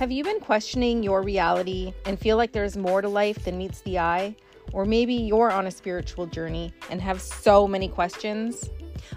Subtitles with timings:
[0.00, 3.82] Have you been questioning your reality and feel like there's more to life than meets
[3.82, 4.34] the eye?
[4.72, 8.70] Or maybe you're on a spiritual journey and have so many questions?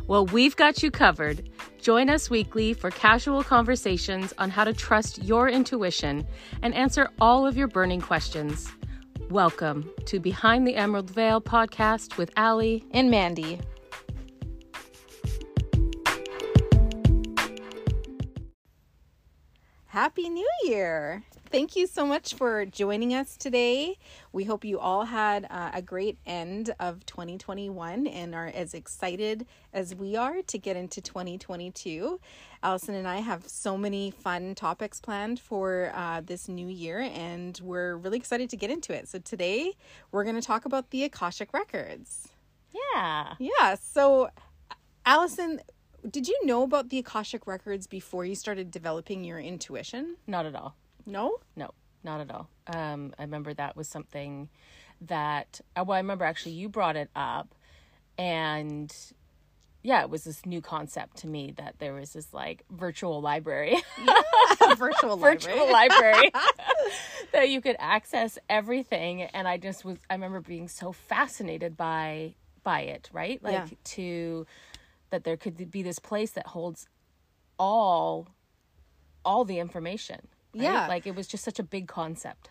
[0.07, 1.49] Well, we've got you covered.
[1.79, 6.27] Join us weekly for casual conversations on how to trust your intuition
[6.61, 8.69] and answer all of your burning questions.
[9.29, 13.57] Welcome to Behind the Emerald Veil podcast with Ali and Mandy.
[19.93, 21.21] Happy New Year!
[21.51, 23.99] Thank you so much for joining us today.
[24.31, 29.45] We hope you all had uh, a great end of 2021 and are as excited
[29.71, 32.19] as we are to get into 2022.
[32.63, 37.61] Allison and I have so many fun topics planned for uh, this new year, and
[37.61, 39.07] we're really excited to get into it.
[39.07, 39.73] So, today
[40.11, 42.29] we're going to talk about the Akashic Records.
[42.95, 43.35] Yeah.
[43.37, 43.75] Yeah.
[43.75, 44.31] So,
[45.05, 45.61] Allison,
[46.09, 50.17] did you know about the Akashic records before you started developing your intuition?
[50.27, 50.75] Not at all.
[51.05, 51.37] No?
[51.55, 51.71] No,
[52.03, 52.49] not at all.
[52.67, 54.49] Um, I remember that was something
[55.01, 57.53] that, uh, well, I remember actually you brought it up,
[58.17, 58.93] and
[59.81, 63.75] yeah, it was this new concept to me that there was this like virtual library.
[64.01, 64.13] Yeah,
[64.75, 65.37] virtual library.
[65.57, 66.31] virtual library
[67.33, 69.23] that you could access everything.
[69.23, 73.43] And I just was, I remember being so fascinated by by it, right?
[73.43, 73.67] Like Yeah.
[73.83, 74.45] to
[75.13, 76.87] that there could be this place that holds
[77.59, 78.27] all
[79.23, 80.27] all the information.
[80.53, 80.63] right?
[80.63, 80.87] Yeah.
[80.87, 82.49] Like it was just such a big concept.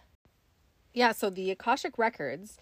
[0.94, 2.56] Yeah, so the Akashic records,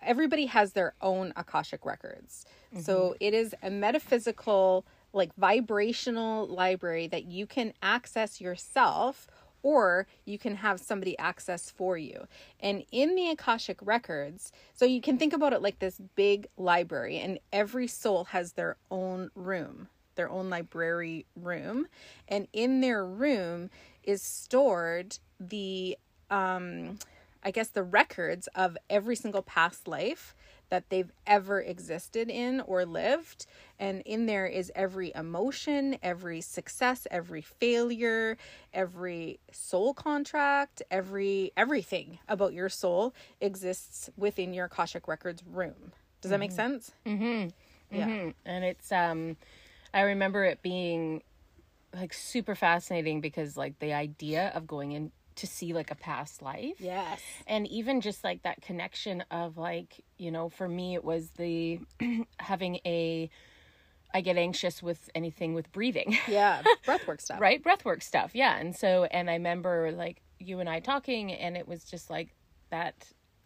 [0.00, 2.44] everybody has their own Akashic records.
[2.78, 3.16] So mm-hmm.
[3.20, 9.26] it is a metaphysical, like vibrational library that you can access yourself
[9.68, 12.26] or you can have somebody access for you.
[12.58, 17.18] And in the Akashic records, so you can think about it like this big library,
[17.18, 21.86] and every soul has their own room, their own library room.
[22.26, 23.68] And in their room
[24.02, 25.98] is stored the
[26.30, 26.98] um
[27.44, 30.34] I guess the records of every single past life
[30.70, 33.46] that they've ever existed in or lived.
[33.78, 38.36] And in there is every emotion, every success, every failure,
[38.72, 45.92] every soul contract, every everything about your soul exists within your Akashic Records room.
[46.20, 46.92] Does that make sense?
[47.06, 47.48] Mm-hmm.
[47.96, 48.06] Yeah.
[48.06, 48.34] Mhm.
[48.44, 49.36] And it's um
[49.94, 51.22] I remember it being
[51.94, 56.42] like super fascinating because like the idea of going in to see like a past
[56.42, 56.76] life.
[56.78, 57.20] Yes.
[57.46, 61.80] And even just like that connection of like, you know, for me it was the
[62.38, 63.30] having a
[64.14, 66.16] I get anxious with anything with breathing.
[66.28, 66.62] Yeah.
[66.86, 67.40] Breathwork stuff.
[67.40, 71.56] right breathwork stuff yeah and so and i remember like you and i talking and
[71.56, 72.28] it was just like
[72.70, 72.94] that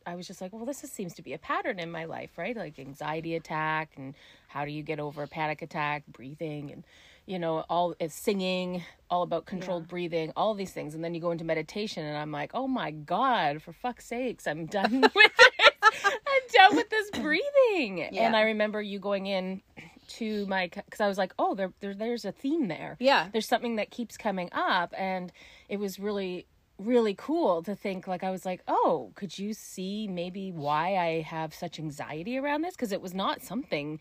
[0.07, 2.31] i was just like well this is, seems to be a pattern in my life
[2.37, 4.15] right like anxiety attack and
[4.49, 6.85] how do you get over a panic attack breathing and
[7.27, 10.95] you know all it's singing all about controlled breathing all these things.
[10.95, 14.47] And then you go into meditation and i'm like oh my god for fuck's sakes
[14.47, 18.03] i'm done with it i'm done with this breathing.
[18.03, 19.63] And i remember you going in
[20.09, 22.97] to my because i was like oh there, there there's a theme there.
[22.99, 23.29] Yeah.
[23.33, 24.93] there's something that keeps coming up.
[24.97, 25.33] And
[25.69, 26.47] it was really
[26.79, 31.21] really cool to think like i was like oh could you see maybe why i
[31.21, 32.75] have such anxiety around this?
[32.75, 34.01] Because it was not something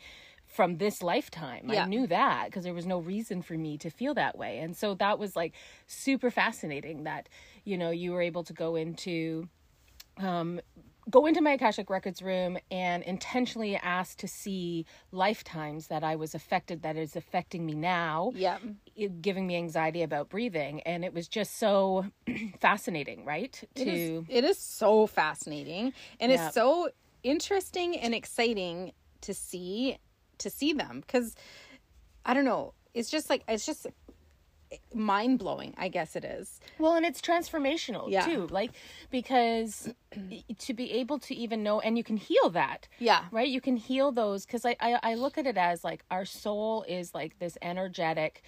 [0.52, 1.84] from this lifetime Yeah.
[1.84, 4.76] i knew that because there was no reason for me to feel that way and
[4.76, 5.54] so that was like
[5.88, 7.30] super fascinating that
[7.64, 9.48] you know you were able to go into
[10.18, 10.60] um
[11.10, 16.36] go into my akashic records room and intentionally ask to see lifetimes that i was
[16.36, 18.58] affected that is affecting me now Yeah.
[19.22, 22.06] giving me anxiety about breathing and it was just so
[22.60, 26.46] fascinating right It is, to it is so fascinating and Yeah.
[26.46, 26.90] it's so
[27.24, 28.92] interesting and exciting
[29.22, 29.98] to see
[30.42, 31.36] to see them because
[32.26, 33.88] I don't know it's just like it's just
[34.94, 38.26] mind blowing I guess it is well and it's transformational Yeah.
[38.26, 38.72] too like
[39.10, 39.94] because
[40.60, 43.76] to be able to even know and you can heal that yeah right you can
[43.76, 47.38] heal those because I, I i look at it as like our soul is like
[47.40, 48.44] this energetic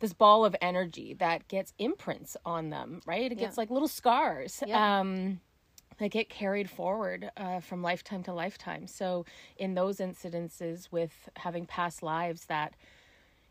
[0.00, 3.60] this ball of energy that gets imprints on them right it gets Yeah.
[3.60, 5.00] like little scars Yeah.
[5.00, 5.40] um
[5.98, 9.24] that get carried forward uh, from lifetime to lifetime so
[9.56, 12.74] in those incidences with having past lives that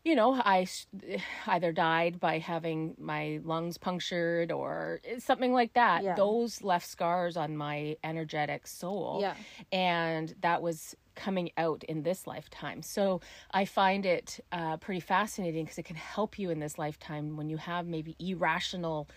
[0.06, 0.68] you know, I
[1.47, 6.03] either died by having my lungs punctured or something like that.
[6.03, 6.13] Yeah.
[6.13, 9.18] Those left scars on my energetic soul.
[9.21, 9.33] Yeah.
[9.71, 12.83] And that was coming out in this lifetime.
[12.83, 13.21] So
[13.51, 17.50] I find it uh, pretty fascinating because it can help you in this lifetime when
[17.50, 19.09] you have maybe irrational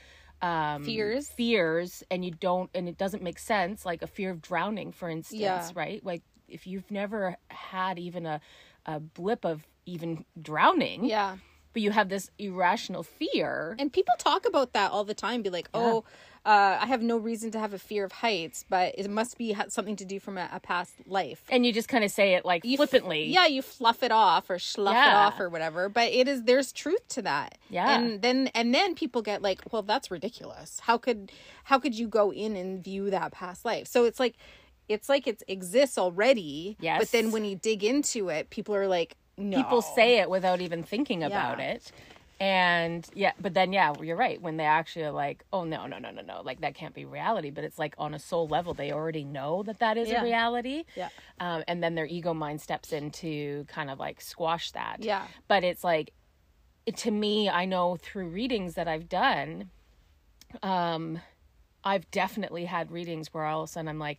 [0.43, 1.29] um Fears.
[1.31, 5.09] fears and you don't and it doesn't make sense like a fear of drowning for
[5.09, 5.71] instance Yeah.
[5.75, 8.41] right like if you've never had even a
[8.87, 11.37] a blip of even drowning yeah
[11.79, 13.77] but you have this irrational fear.
[13.79, 15.43] And people talk about that all the time.
[15.43, 16.03] Be like, oh,
[16.45, 19.55] uh, I have no reason to have a fear of heights, but it must be
[19.69, 21.43] something to do from a, a past life.
[21.51, 23.27] And you just kind of say it like You f- flippantly.
[23.27, 25.89] yeah, you fluff it off or slough it off or whatever.
[25.89, 27.57] But it is there's truth to that.
[27.71, 27.97] Yeah.
[27.97, 30.81] And then and then people get like, well, that's ridiculous.
[30.81, 31.31] How could
[31.65, 33.87] how could you go in and view that past life?
[33.87, 34.35] So it's like
[34.89, 36.77] it's like it exists already.
[36.81, 36.99] Yes.
[36.99, 39.57] But then when you dig into it, people are like, no.
[39.57, 41.73] People say it without even thinking about Yeah.
[41.73, 41.93] it.
[42.41, 44.41] And yeah, but then yeah, you're right.
[44.41, 47.05] When they actually are like, oh no, no, no, no, no, like that can't be
[47.05, 47.51] reality.
[47.51, 50.21] But it's like on a soul level, they already know that that is Yeah.
[50.21, 50.85] a reality.
[50.95, 51.09] Yeah.
[51.41, 54.99] Um, and then their ego mind steps in to kind of like squash that.
[55.01, 55.27] Yeah.
[55.49, 56.13] But it's like,
[56.87, 59.71] it, to me, I know through readings that I've done,
[60.63, 61.21] um,
[61.83, 64.19] I've definitely had readings where all of a sudden I'm like,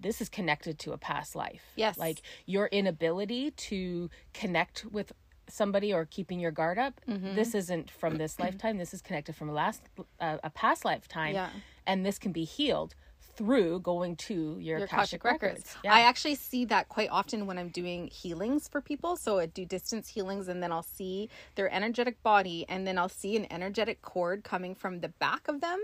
[0.00, 1.62] this is connected to a past life.
[1.76, 1.98] Yes.
[1.98, 5.12] Like your inability to connect with
[5.48, 7.00] somebody or keeping your guard up.
[7.08, 7.34] Mm-hmm.
[7.34, 8.78] This isn't from this lifetime.
[8.78, 9.82] This is connected from a last
[10.20, 11.34] uh, a past lifetime.
[11.34, 11.50] Yeah.
[11.86, 12.94] And this can be healed
[13.36, 15.42] through going to your, your Akashic, Akashic records.
[15.42, 15.76] records.
[15.84, 15.94] Yeah.
[15.94, 19.16] I actually see that quite often when I'm doing healings for people.
[19.16, 23.08] So I do distance healings and then I'll see their energetic body and then I'll
[23.08, 25.80] see an energetic cord coming from the back of them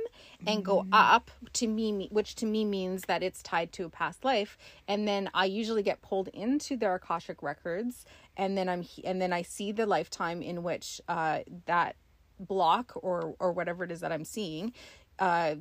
[0.46, 4.24] and go up to me which to me means that it's tied to a past
[4.24, 4.56] life
[4.88, 8.04] and then I usually get pulled into their Akashic records
[8.36, 11.96] and then I'm and then I see the lifetime in which uh that
[12.38, 14.72] block or or whatever it is that I'm seeing
[15.18, 15.56] uh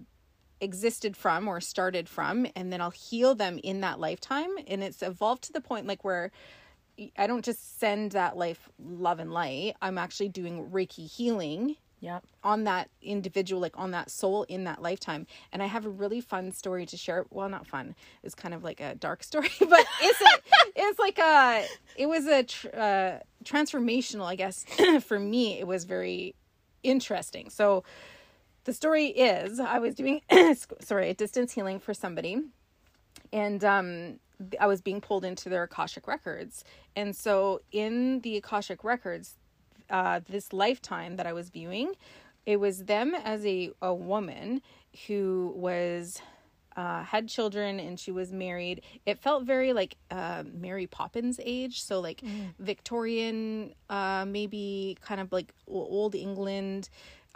[0.61, 4.49] existed from or started from and then I'll heal them in that lifetime.
[4.67, 6.31] And it's evolved to the point like where
[7.17, 9.75] I don't just send that life love and light.
[9.81, 12.19] I'm actually doing reiki healing yeah.
[12.43, 15.25] on that individual like on that soul in that lifetime.
[15.51, 17.25] And I have a really fun story to share.
[17.31, 17.95] Well not fun.
[18.23, 21.65] It's kind of like a dark story but it's a, it's like a
[21.95, 24.65] it was a tr- uh, transformational I guess
[25.03, 26.35] for me it was very
[26.83, 27.49] interesting.
[27.49, 27.83] So
[28.63, 30.21] the story is I was doing
[30.81, 32.41] sorry a distance healing for somebody
[33.31, 34.19] and um
[34.59, 36.63] I was being pulled into their Akashic records.
[36.95, 39.35] And so in the Akashic records
[39.89, 41.93] uh this lifetime that I was viewing,
[42.45, 44.61] it was them as a a woman
[45.07, 46.21] who was
[46.75, 48.81] uh, had children and she was married.
[49.05, 52.21] It felt very like uh, Mary Poppins age, so like
[52.59, 56.89] Victorian, uh, maybe kind of like old England.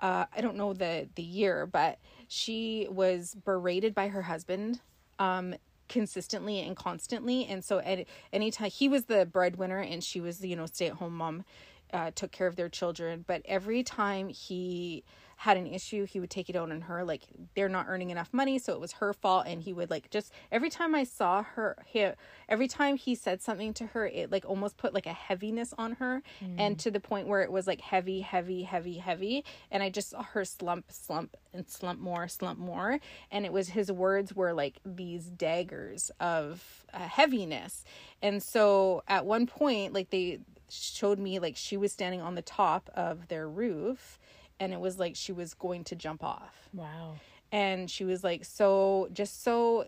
[0.05, 1.97] Uh, I don't know the the year, but
[2.27, 4.79] she was berated by her husband
[5.17, 5.55] um,
[5.89, 10.45] consistently and constantly, and so at any time he was the breadwinner and she was
[10.45, 11.43] you know stay at home mom,
[11.91, 13.25] uh, took care of their children.
[13.25, 15.03] But every time he
[15.37, 17.03] had an issue, he would take it out on her.
[17.03, 17.23] Like
[17.55, 19.45] they're not earning enough money, so it was her fault.
[19.47, 22.07] And he would like just every time I saw her, he,
[22.47, 25.93] every time he said something to her, it like almost put like a heaviness on
[25.93, 26.21] her,
[26.57, 29.43] and to the point where it was like heavy, heavy, heavy, heavy.
[29.71, 32.99] And I just saw her slump, slump, and slump more, slump more.
[33.31, 37.83] And it was his words were like these daggers of uh, heaviness.
[38.21, 40.39] And so at one point, like they
[40.69, 44.19] showed me like she was standing on the top of their roof
[44.59, 47.15] and it was like she was going to jump off Wow.
[47.51, 49.85] and she was like so just so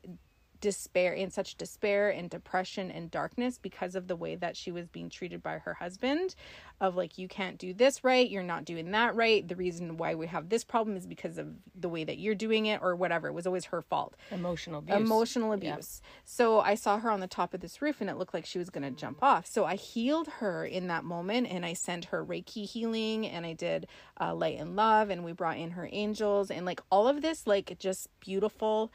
[0.61, 4.87] despair in such despair and depression and darkness because of the way that she was
[4.87, 6.35] being treated by her husband
[6.79, 10.13] of like you can't do this right you're not doing that right the reason why
[10.15, 13.27] we have this problem is because of the way that you're doing it or whatever
[13.27, 14.95] it was always her fault Emotional abuse.
[14.97, 16.01] emotional abuse.
[16.25, 18.59] So I saw her on the top of this roof and it looked like she
[18.59, 19.45] was going to jump off.
[19.47, 23.53] So I healed her in that moment and I sent her Reiki healing and I
[23.53, 23.87] did
[24.19, 27.47] uh, light and love and we brought in her angels and like all of this,
[27.47, 28.91] like just beautiful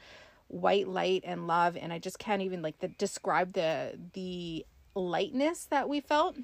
[0.47, 1.77] white light and love.
[1.77, 6.35] And I just can't even like the, describe the, the lightness that we felt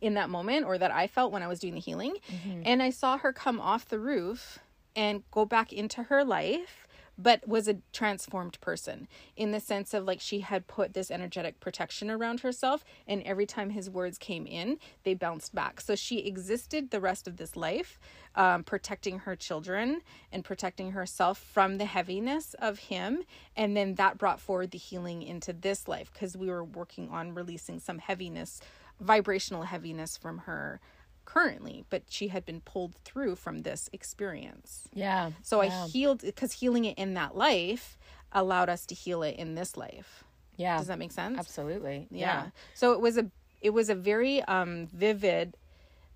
[0.00, 2.16] in that moment or that I felt when I was doing the healing.
[2.30, 2.62] Mm-hmm.
[2.64, 4.58] And I saw her come off the roof
[4.94, 6.85] and go back into her life
[7.18, 11.60] but was a transformed person in the sense of like she had put this energetic
[11.60, 15.80] protection around herself and every time his words came in they bounced back.
[15.80, 17.98] So she existed the rest of this life
[18.34, 23.22] um, protecting her children and protecting herself from the heaviness of him
[23.56, 27.34] and then that brought forward the healing into this life because we were working on
[27.34, 28.60] releasing some heaviness
[29.00, 30.80] vibrational heaviness from her
[31.26, 35.32] currently but she had been pulled through from this experience Yeah.
[35.42, 35.84] so yeah.
[35.84, 37.98] I healed because healing it in that life
[38.32, 40.24] allowed us to heal it in this life.
[40.56, 40.78] Yeah.
[40.78, 41.38] Does that make sense?
[41.38, 42.06] Absolutely.
[42.10, 42.46] Yeah.
[42.74, 43.30] So it was a
[43.60, 45.56] it was a very um vivid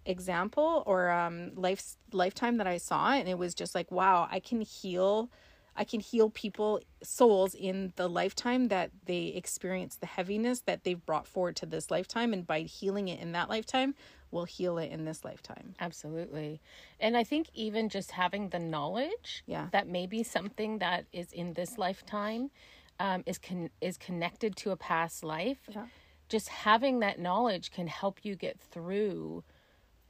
[0.07, 4.41] example or um life lifetime that I saw and it was just like wow, I
[4.41, 5.31] can heal
[5.77, 11.05] I can heal people souls in the lifetime that they experience the heaviness that they've
[11.05, 13.95] brought forward to this lifetime and by healing it in that lifetime
[14.31, 15.75] will heal it in this lifetime.
[15.81, 16.61] Absolutely.
[17.01, 19.69] And I think even just having the knowledge Yeah.
[19.73, 22.51] that maybe something that is in this lifetime
[22.99, 25.59] um, is con- is connected to a past life.
[25.69, 25.87] Yeah.
[26.29, 29.43] Just having that knowledge can help you get through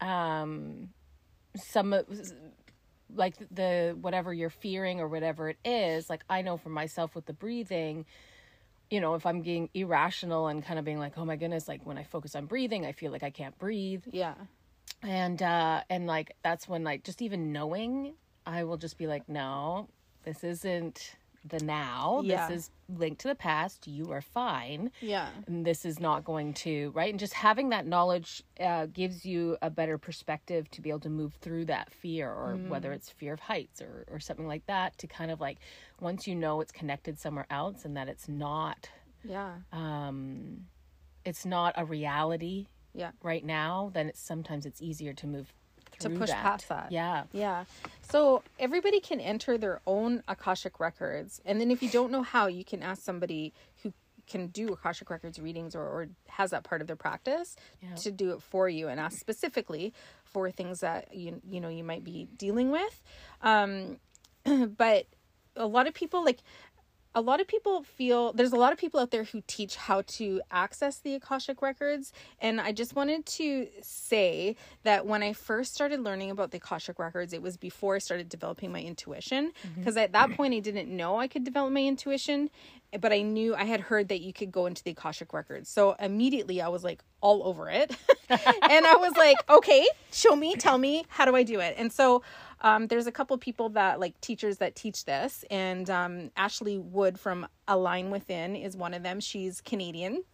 [0.01, 0.91] um,
[1.57, 2.07] some of
[3.15, 6.11] like the whatever you're fearing or whatever it is.
[6.11, 8.05] Like I know for myself with the breathing,
[8.91, 11.87] you know, if I'm being irrational and kind of being like, oh my goodness, like
[11.87, 14.35] when I focus on breathing, I feel like I can't breathe Yeah.
[15.03, 19.29] and uh and like that's when like just even knowing i will just be like
[19.29, 19.89] no
[20.25, 22.47] this isn't the now Yeah.
[22.49, 25.31] this is linked to the past you are fine Yeah.
[25.47, 29.57] and this is not going to right and just having that knowledge uh, gives you
[29.63, 33.33] a better perspective to be able to move through that fear or whether it's fear
[33.33, 35.59] of heights or or something like that to kind of like
[36.01, 38.89] once you know it's connected somewhere else and that it's not
[39.25, 39.55] Yeah.
[39.73, 40.67] um
[41.25, 43.13] it's not a reality Yeah.
[43.23, 45.53] right now, then it's sometimes it's easier to move
[46.01, 46.43] To push that.
[46.43, 46.93] past that.
[46.93, 47.25] Yeah.
[47.33, 47.65] Yeah.
[48.11, 51.41] So everybody can enter their own Akashic records.
[51.45, 53.53] And then if you don't know how, you can ask somebody
[53.83, 53.93] who
[54.29, 57.95] can do Akashic records readings or, or has that part of their practice Yeah.
[57.97, 59.93] to do it for you and ask specifically
[60.25, 63.03] for things that you you know you might be dealing with.
[63.43, 63.99] Um
[64.77, 65.07] but
[65.57, 66.39] a lot of people like
[67.15, 70.03] a lot of people feel there's a lot of people out there who teach how
[70.03, 72.13] to access the Akashic records.
[72.41, 76.99] And I just wanted to say that when I first started learning about the Akashic
[76.99, 79.53] records, it was before I started developing my intuition.
[79.67, 79.81] Mm-hmm.
[79.81, 82.49] Because at that point, I didn't know I could develop my intuition,
[83.01, 85.69] but I knew I had heard that you could go into the Akashic records.
[85.69, 87.91] So immediately I was like all over it.
[88.29, 91.75] and I was like, okay, show me, tell me, how do I do it?
[91.77, 92.23] And so
[92.61, 97.19] um, there's a couple people that like teachers that teach this, and um, Ashley Wood
[97.19, 99.21] from Align Within is one of them.
[99.21, 100.25] She's Canadian.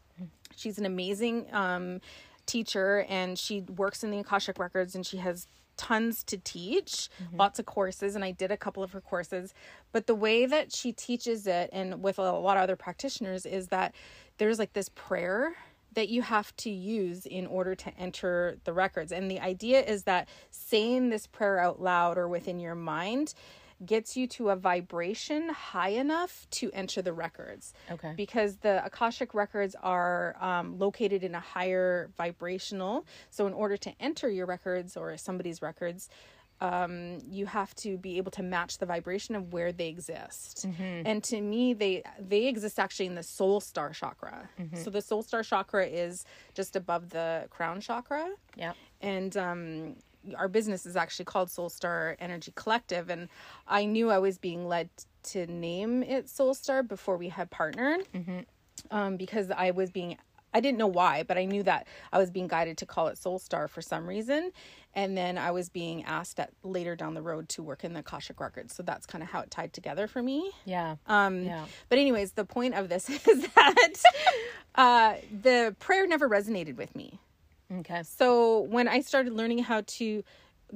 [0.57, 2.01] She's an amazing um,
[2.47, 7.59] teacher, and she works in the Akashic Records, and she has tons to teach, lots
[7.59, 9.53] of courses, and I did a couple of her courses.
[9.93, 13.69] But the way that she teaches it, and with a lot of other practitioners, is
[13.69, 13.95] that
[14.39, 15.55] there's like this prayer
[15.93, 19.13] that you have to use in order to enter the records.
[19.13, 23.35] And the idea is that saying this prayer out loud or within your mind
[23.85, 27.75] gets you to a vibration high enough to enter the records.
[27.91, 28.15] Okay.
[28.17, 33.05] Because the Akashic records are um, located in a higher vibrational.
[33.31, 36.09] So, in order to enter your records or somebody's records,
[36.61, 40.67] um, you have to be able to match the vibration of where they exist.
[41.05, 44.49] And to me, they they exist actually in the soul star chakra.
[44.75, 48.73] So the soul star chakra is just above the crown chakra Yeah.
[49.03, 49.97] and um,
[50.37, 53.11] our business is actually called Soul Star Energy Collective.
[53.11, 53.29] And
[53.69, 54.89] I knew I was being led
[55.25, 58.09] to name it Soul Star before we had partnered,
[58.91, 60.17] um, because I was being.
[60.55, 63.19] I didn't know why, but I knew that I was being guided to call it
[63.19, 64.53] Soul Star for some reason.
[64.97, 68.01] And then I was being asked at later down the road to work in the
[68.01, 68.75] Akashic Records.
[68.75, 70.51] So that's kind of how it tied together for me.
[70.65, 70.97] Yeah.
[71.07, 71.67] Um, Yeah.
[71.91, 73.93] But anyways, the point of this is that
[74.75, 77.21] uh, the prayer never resonated with me.
[77.71, 78.03] Okay.
[78.05, 80.25] So when I started learning how to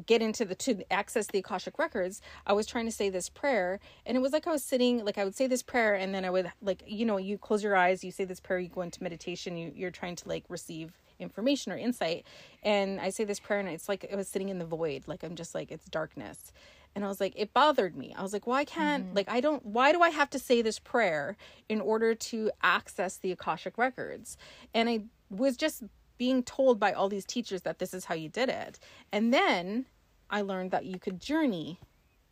[0.07, 3.81] get into the to access the akashic records i was trying to say this prayer
[4.07, 6.25] and it was like i was sitting like i would say this prayer and then
[6.25, 8.83] i would like you know you close your eyes you say this prayer you go
[8.83, 12.27] into meditation you, you're trying to like receive information or insight.
[12.63, 15.23] And i say this prayer and it's like i was sitting in the void like
[15.23, 16.53] i'm just like it's darkness.
[16.95, 18.15] And i was like it bothered me.
[18.17, 19.17] I was like why can't mm-hmm.
[19.17, 21.37] like i don't why do i have to say this prayer
[21.69, 24.37] in order to access the akashic records?
[24.75, 25.85] And i was just
[26.21, 28.79] being told by all these teachers that this is how you did it.
[29.11, 29.87] And then
[30.29, 31.81] I learned that you could journey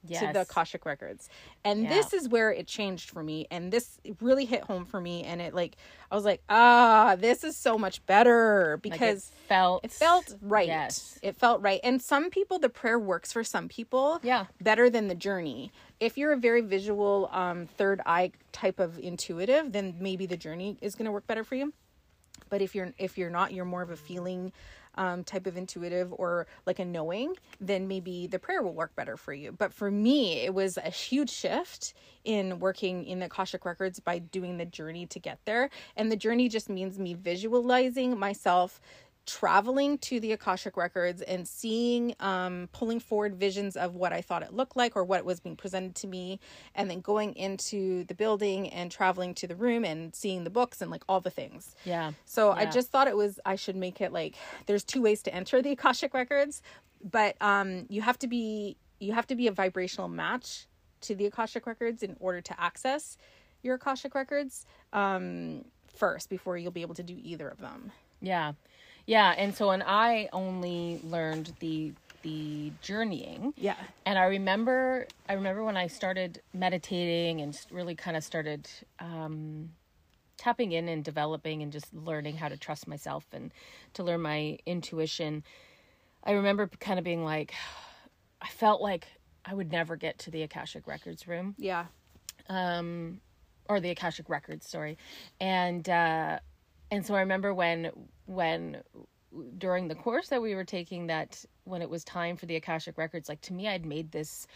[0.06, 0.20] Yes.
[0.26, 1.28] to the Akashic records.
[1.64, 1.88] And Yeah.
[1.90, 3.46] this is where it changed for me.
[3.50, 5.24] And this really hit home for me.
[5.24, 5.76] And it like,
[6.10, 10.34] I was like, ah, this is so much better Like, because it felt it felt
[10.40, 10.68] right.
[10.68, 11.18] Yes.
[11.22, 11.80] It felt right.
[11.82, 14.46] And some people, the prayer works for some people Yeah.
[14.60, 15.72] better than the journey.
[16.00, 20.78] If you're a very visual, um, third eye type of intuitive, then maybe the journey
[20.80, 21.72] is going to work better for you.
[22.50, 24.52] But if you're if you're not, you're more of a feeling
[24.98, 29.16] um, type of intuitive or like a knowing, then maybe the prayer will work better
[29.16, 29.52] for you.
[29.52, 34.18] But for me, it was a huge shift in working in the Akashic Records by
[34.18, 35.70] doing the journey to get there.
[35.96, 38.80] And the journey just means me visualizing myself
[39.28, 44.42] traveling to the Akashic Records and seeing, um, pulling forward visions of what I thought
[44.42, 46.40] it looked like or what was being presented to me,
[46.74, 50.80] and then going into the building and traveling to the room and seeing the books
[50.80, 51.76] and like all the things.
[51.84, 52.12] Yeah.
[52.24, 55.34] So I just thought it was I should make it like there's two ways to
[55.34, 56.62] enter the Akashic records,
[57.04, 60.66] but um you have to be you have to be a vibrational match
[61.02, 63.18] to the Akashic records in order to access
[63.62, 67.92] your Akashic records um first before you'll be able to do either of them.
[68.20, 68.52] Yeah.
[69.06, 73.54] Yeah, and so and I only learned the the journeying.
[73.56, 73.76] Yeah.
[74.04, 78.68] And I remember I remember when I started meditating and really kind of started
[79.00, 79.70] um
[80.36, 83.50] tapping in and developing and just learning how to trust myself and
[83.94, 85.42] to learn my intuition.
[86.24, 87.54] I remember kind of being like
[88.42, 89.06] I felt like
[89.44, 91.86] I would never get to the Akashic Records room Yeah.
[92.48, 93.20] um
[93.68, 94.96] or the akashic records sorry
[95.40, 96.38] and uh
[96.90, 97.90] and so i remember when
[98.26, 98.82] when
[99.58, 102.96] during the course that we were taking that when it was time for the akashic
[102.96, 104.46] records like to me i'd made this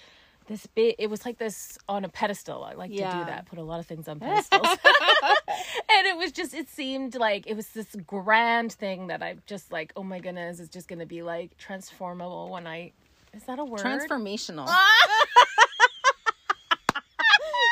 [0.48, 3.58] this big it was like this on a pedestal i like to do that put
[3.58, 7.68] a lot of things on pedestals and it was just it seemed like it was
[7.68, 11.56] this grand thing that i just like oh my goodness it's just gonna be like
[11.58, 12.90] transformable when i
[13.34, 14.66] is that a word Transformational.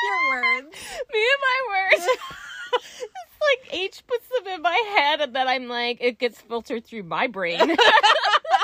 [0.03, 0.75] Your words.
[1.13, 2.07] me and my words.
[2.73, 7.03] it's like H puts in my head, and then I'm like, it gets filtered through
[7.03, 7.59] my brain,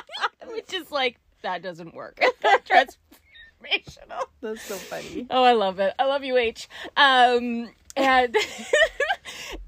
[0.52, 2.20] which is like that doesn't work.
[2.66, 4.24] Transformational.
[4.42, 5.28] That's so funny.
[5.30, 5.94] Oh, I love it.
[6.00, 6.68] I love you, H.
[6.96, 8.36] Um, and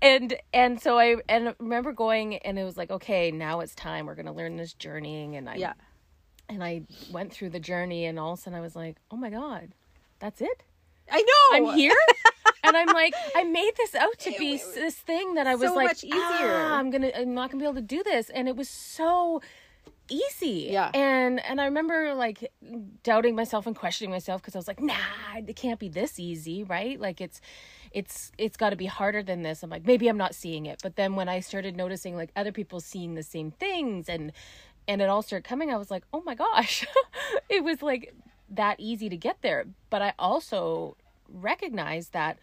[0.01, 3.75] and and so I and I remember going, and it was like, okay, now it's
[3.75, 4.05] time.
[4.05, 5.73] We're gonna learn this journeying, and I Yeah.
[6.47, 9.17] and I went through the journey, and all of a sudden I was like, oh
[9.17, 9.69] my god,
[10.19, 10.63] that's it.
[11.11, 11.71] I know.
[11.71, 11.95] I'm here.
[12.69, 15.69] And I'm like, I made this out to be s- this thing that I was
[15.69, 16.19] So like, much easier.
[16.21, 19.41] "Ah, I'm gonna, I'm not gonna be able to do this, and it was so
[20.09, 20.69] easy.
[20.71, 20.89] Yeah.
[20.93, 22.51] And and I remember like
[23.03, 24.95] doubting myself and questioning myself because I was like, nah,
[25.37, 26.99] it can't be this easy, right?
[26.99, 27.41] Like it's.
[27.91, 29.63] It's it's got to be harder than this.
[29.63, 32.51] I'm like maybe I'm not seeing it, but then when I started noticing like other
[32.51, 34.31] people seeing the same things and
[34.87, 36.85] and it all started coming, I was like, oh my gosh,
[37.49, 38.13] it was like
[38.51, 39.65] that easy to get there.
[39.89, 40.97] But I also
[41.33, 42.37] recognized that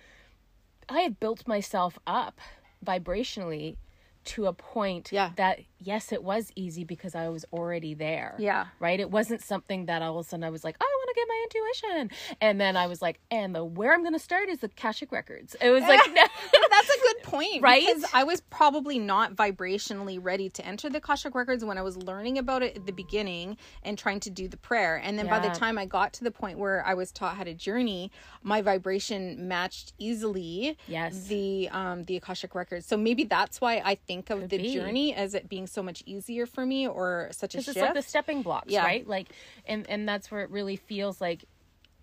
[0.88, 2.40] I had built myself up
[2.84, 3.76] vibrationally
[4.24, 5.30] to a point Yeah.
[5.36, 8.34] that yes, it was easy because I was already there.
[8.38, 8.66] Yeah.
[8.80, 8.98] Right?
[8.98, 11.14] It wasn't something that all of a sudden I was like, oh, I want to
[11.14, 12.36] get my intuition.
[12.40, 15.54] And then I was like, and the where I'm gonna start is the Akashic Records.
[15.60, 16.00] It was like
[16.76, 17.86] That's a good point, Right?
[17.86, 21.96] Because I was probably not vibrationally ready to enter the Akashic Records when I was
[21.96, 24.96] learning about it at the beginning and trying to do the prayer.
[25.02, 27.44] And then by the time I got to the point where I was taught how
[27.44, 28.10] to journey,
[28.42, 31.26] my vibration matched easily Yes.
[31.28, 32.86] the um the Akashic Records.
[32.86, 34.74] So maybe that's why I think of the be.
[34.74, 37.68] journey as it being so much easier for me or such a shift.
[37.76, 38.84] it's like the stepping blocks Yeah.
[38.84, 39.28] right like
[39.66, 41.44] and and that's where it really feels like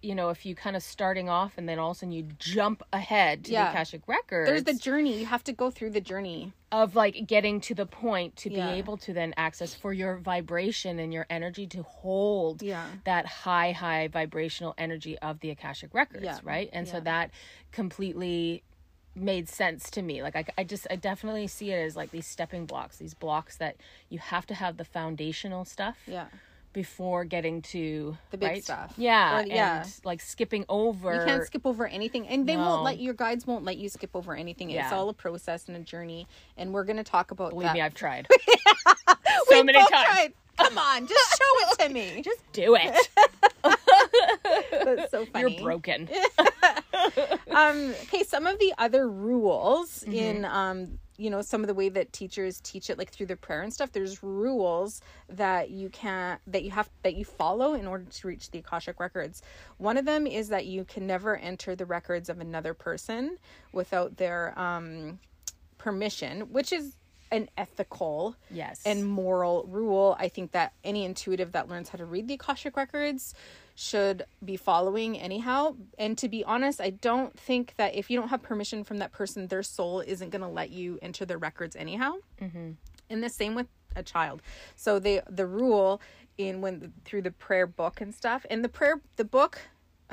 [0.04, 2.24] you know if you kind of starting off and then all of a sudden you
[2.38, 3.66] jump ahead to Yeah.
[3.66, 5.18] the akashic records There's the journey.
[5.20, 6.54] You have to go through the journey.
[6.72, 8.72] of like getting to the point to Yeah.
[8.72, 12.88] be able to then access for your vibration and your energy to hold Yeah.
[13.06, 16.40] that high high vibrational energy of the akashic records Yeah.
[16.44, 17.30] right and so that
[17.72, 18.64] completely
[19.16, 22.26] made sense to me like I, I just i definitely see it as like these
[22.26, 23.76] stepping blocks these blocks that
[24.10, 26.26] you have to have the foundational stuff Yeah.
[26.74, 28.64] Before getting to The big right?
[28.64, 28.94] stuff.
[28.98, 29.84] Yeah, Or- yeah.
[29.84, 31.14] and like skipping over.
[31.14, 32.62] You can't skip over anything, and they No.
[32.64, 34.72] won't let your guides won't let you skip over anything.
[34.72, 37.74] It's all a process and a journey, and we're going to talk about Believe that.
[37.76, 38.38] me, I've tried We
[39.50, 40.06] so many both times.
[40.08, 40.34] tried.
[40.58, 42.22] Come on, just show it to me.
[42.26, 42.96] Just do it.
[44.72, 45.56] That's so funny.
[45.56, 46.08] You're broken.
[47.52, 50.14] um okay some of the other rules Mm-hmm.
[50.14, 53.38] in um you know some of the way that teachers teach it like through the
[53.38, 57.88] prayer and stuff there's rules that you can't that you have that you follow in
[57.88, 59.42] order to reach the akashic records
[59.78, 63.38] one of them is that you can never enter the records of another person
[63.72, 65.18] without their um
[65.78, 66.96] permission which is
[67.32, 68.82] an ethical Yes.
[68.86, 72.78] and moral rule I think that any intuitive that learns how to read the Akashic
[72.78, 73.34] records
[73.76, 75.76] should be following anyhow.
[75.98, 79.12] And to be honest, I don't think that if you don't have permission from that
[79.12, 82.14] person, their soul isn't going to let you enter the records anyhow.
[82.42, 82.72] Mm-hmm.
[83.10, 84.42] And the same with a child.
[84.76, 86.02] So the the rule
[86.38, 89.60] in when through the prayer book and stuff, and the prayer the book.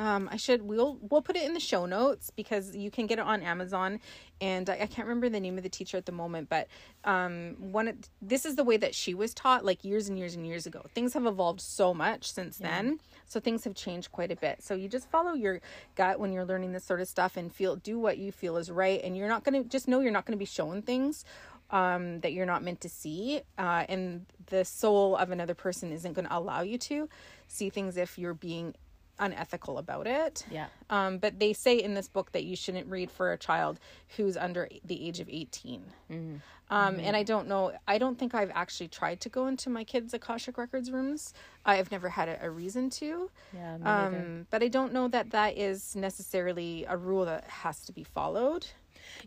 [0.01, 3.19] Um, I should we'll we'll put it in the show notes because you can get
[3.19, 4.01] it on Amazon,
[4.41, 6.69] and I, I can't remember the name of the teacher at the moment, but
[7.05, 10.35] um, one of, this is the way that she was taught like years and years
[10.35, 10.87] and years ago.
[10.95, 14.63] Things have evolved so much since then, so things have changed quite a bit.
[14.63, 15.61] So you just follow your
[15.97, 18.71] gut when you're learning this sort of stuff and feel do what you feel is
[18.71, 21.27] right, and you're not gonna just know you're not gonna be shown things
[21.73, 26.15] um, that you're not meant to see, uh, and the soul of another person isn't
[26.15, 27.09] going to allow you to
[27.47, 28.75] see things if you're being
[29.21, 30.45] unethical about it.
[30.51, 30.67] Yeah.
[30.89, 33.79] Um, but they say in this book that you shouldn't read for a child
[34.17, 35.85] who's under the age of 18.
[36.11, 39.85] Um, And I don't know, I don't think I've actually tried to go into my
[39.85, 41.35] kids' Akashic Records rooms.
[41.65, 43.31] I've never had a, a reason to.
[43.53, 43.77] Yeah.
[43.85, 48.05] Um, but I don't know that that is necessarily a rule that has to be
[48.05, 48.67] followed.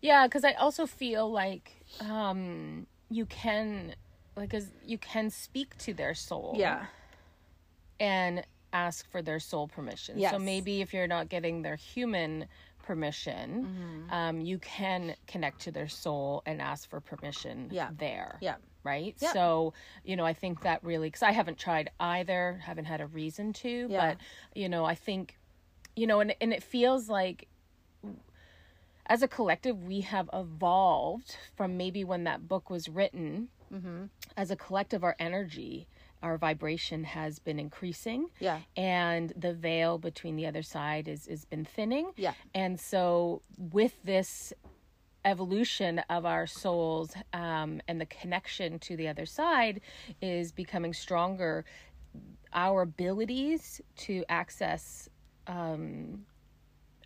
[0.01, 3.95] Yeah, because I also feel like um, you can
[4.35, 6.85] like as you can speak to their soul Yeah.
[7.99, 10.17] and ask for their soul permission.
[10.17, 10.31] Yes.
[10.31, 12.45] So maybe if you're not getting their human
[12.81, 14.13] permission, Mm-hmm.
[14.13, 17.89] um, you can connect to their soul and ask for permission Yeah.
[17.97, 18.37] there.
[18.41, 18.55] Yeah.
[18.83, 19.15] Right.
[19.19, 19.31] Yeah.
[19.31, 23.07] So, you know, I think that really, because I haven't tried either, haven't had a
[23.07, 24.09] reason to, Yeah.
[24.09, 24.17] but,
[24.59, 25.37] you know, I think,
[25.95, 27.47] you know, and, and it feels like
[29.05, 33.47] as a collective, we have evolved from maybe when that book was written.
[33.73, 34.05] Mm-hmm.
[34.37, 35.87] As a collective, our energy,
[36.23, 38.59] our vibration has been increasing Yeah.
[38.77, 42.33] and the veil between the other side is has been thinning Yeah.
[42.55, 44.53] and so with this
[45.25, 49.81] evolution of our souls um, and the connection to the other side
[50.21, 51.63] is becoming stronger
[52.53, 55.09] our abilities to access
[55.47, 56.25] um,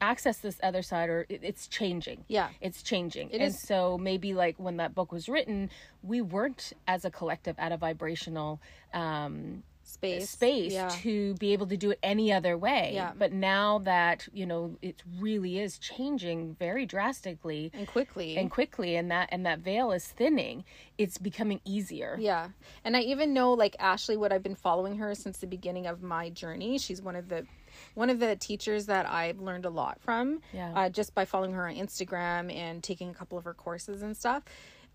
[0.02, 2.50] access this other side or it, it's changing Yeah.
[2.62, 5.70] it's changing It and is- so maybe like when that book was written
[6.04, 8.62] we weren't as a collective at a vibrational
[8.94, 10.30] um Space.
[10.30, 10.90] space Yeah.
[11.02, 12.92] to be able to do it any other way.
[12.94, 13.14] Yeah.
[13.18, 18.36] But now that, you know, it really is changing very drastically and quickly.
[18.36, 20.66] and quickly and that and that veil is thinning,
[20.98, 22.18] it's becoming easier.
[22.20, 22.50] Yeah.
[22.84, 26.02] And I even know like Ashley what I've been following her since the beginning of
[26.04, 26.78] my journey.
[26.80, 27.46] She's one of the
[27.96, 30.72] one of the teachers that I've learned a lot from Yeah.
[30.76, 34.16] uh, just by following her on Instagram and taking a couple of her courses and
[34.16, 34.44] stuff.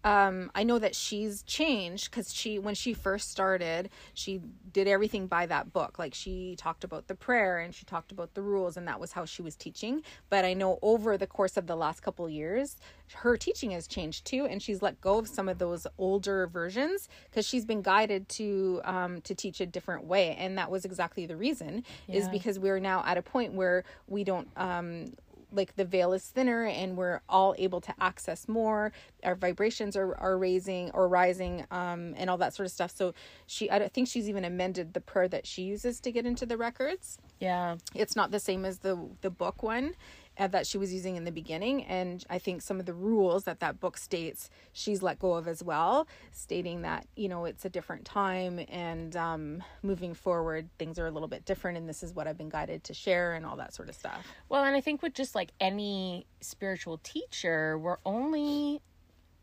[0.05, 4.41] Um, I know that she's changed because she, when she first started, she
[4.73, 5.99] did everything by that book.
[5.99, 9.12] Like she talked about the prayer and she talked about the rules, and that was
[9.12, 10.03] how she was teaching.
[10.29, 12.77] But I know over the course of the last couple years,
[13.15, 17.09] her teaching has changed too, and she's let go of some of those older versions
[17.31, 21.27] because she's been guided to um, to teach a different way, and that was exactly
[21.27, 25.12] the reason is because we're now at a point where we don't um,
[25.53, 28.93] like the veil is thinner and we're all able to access more.
[29.23, 32.91] Our vibrations are, are raising or rising um, and all that sort of stuff.
[32.91, 33.15] So
[33.47, 36.47] she i don't think she's even amended the prayer that she uses to get into
[36.47, 37.19] the records.
[37.41, 37.77] Yeah.
[37.95, 39.95] it's not the same as the the book one
[40.38, 43.45] uh, that she was using in the beginning and i think some of the rules
[43.45, 47.64] that that book states she's let go of as well stating that you know it's
[47.64, 52.03] a different time and um, moving forward things are a little bit different and this
[52.03, 54.27] is what i've been guided to share and all that sort of stuff.
[54.49, 58.81] Well, and I think with just like any spiritual teacher, we're only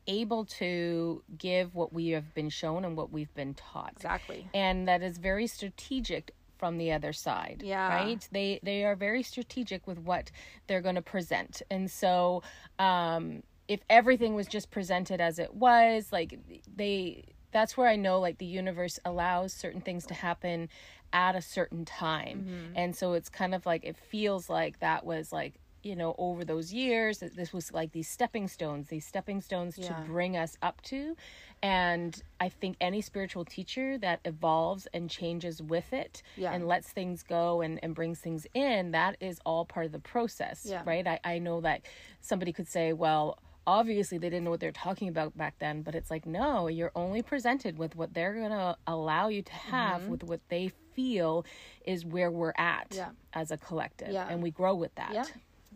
[0.07, 3.93] able to give what we have been shown and what we've been taught.
[3.95, 4.49] exactly.
[4.53, 7.87] And that is very strategic from the other side Yeah.
[7.89, 8.27] right?
[8.31, 10.29] They they are very strategic with what
[10.67, 11.61] they're going to present.
[11.71, 12.43] And so
[12.77, 16.39] um if everything was just presented as it was like
[16.75, 20.69] they that's where i know like the universe allows certain things to happen
[21.11, 22.71] at a certain time.
[22.75, 26.43] And so it's kind of like it feels like that was like you know over
[26.45, 29.87] those years that this was like these stepping stones these stepping stones Yeah.
[29.87, 31.15] to bring us up to
[31.61, 36.53] and i think any spiritual teacher that evolves and changes with it Yeah.
[36.53, 39.99] and lets things go and, and brings things in that is all part of the
[39.99, 40.81] process Yeah.
[40.85, 41.81] right I, I know that
[42.21, 45.95] somebody could say well obviously they didn't know what they're talking about back then but
[45.95, 50.23] it's like no you're only presented with what they're gonna allow you to have with
[50.23, 51.45] what they feel
[51.85, 52.97] is where we're at Mm-hmm.
[52.99, 53.09] Yeah.
[53.33, 54.27] as a collective Yeah.
[54.29, 55.25] and we grow with that Yeah,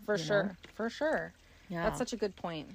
[0.06, 0.58] for sure.
[0.74, 1.34] For sure.
[1.69, 1.84] Yeah.
[1.84, 2.69] That's such a good point.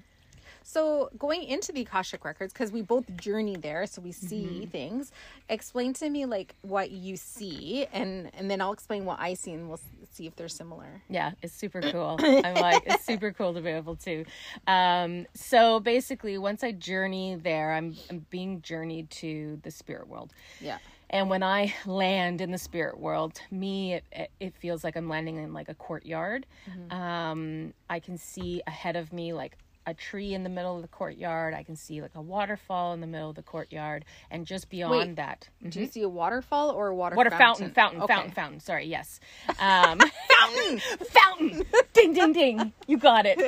[0.71, 4.71] So, going into the Akashic records, because we both journey there, so we see Mm-hmm.
[4.71, 5.13] things.
[5.49, 9.53] Explain to me like what you see, and and then I'll explain what I see,
[9.53, 9.81] and we'll
[10.13, 11.03] see if they're similar.
[11.09, 12.21] Yeah, it's super cool.
[12.45, 14.27] I'm like, it's super cool to be able to.
[14.67, 20.35] Um, so basically, once I journey there, I'm, I'm being journeyed to the spirit world.
[20.61, 20.77] Yeah,
[21.09, 25.09] And when I land in the spirit world, me, it, it, it feels like I'm
[25.09, 26.45] landing in like a courtyard.
[26.91, 29.57] Um, I can see ahead of me like
[29.89, 31.55] a tree in the middle of the courtyard.
[31.55, 34.93] I can see like a waterfall in the middle of the courtyard, and just beyond
[35.09, 38.13] Wait, that, do you see a waterfall or a water water fountain, fountain, Okay.
[38.13, 38.61] fountain, fountain.
[38.61, 39.19] Sorry, yes,
[39.61, 41.65] um, fountain, fountain.
[41.95, 42.73] Ding, ding, ding.
[42.87, 43.39] You got it.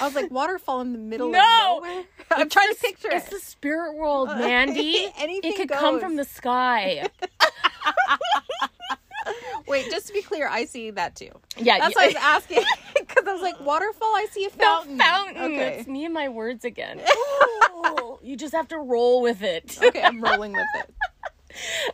[0.00, 1.30] I was like waterfall in the middle.
[1.30, 2.04] No!
[2.30, 3.30] I'm trying to picture It's it.
[3.32, 5.06] the spirit world, Mandy.
[5.18, 7.08] Anything it could come from the sky.
[9.70, 11.30] Wait, just to be clear, I see that too.
[11.56, 12.64] Yeah, That's y- why I was asking
[12.98, 14.08] because I was like waterfall.
[14.14, 14.98] I see a the fountain.
[14.98, 15.36] fountain.
[15.52, 15.78] Okay.
[15.78, 17.00] It's me and my words again.
[17.76, 19.78] Ooh, you just have to roll with it.
[19.82, 20.94] okay, I'm rolling with it.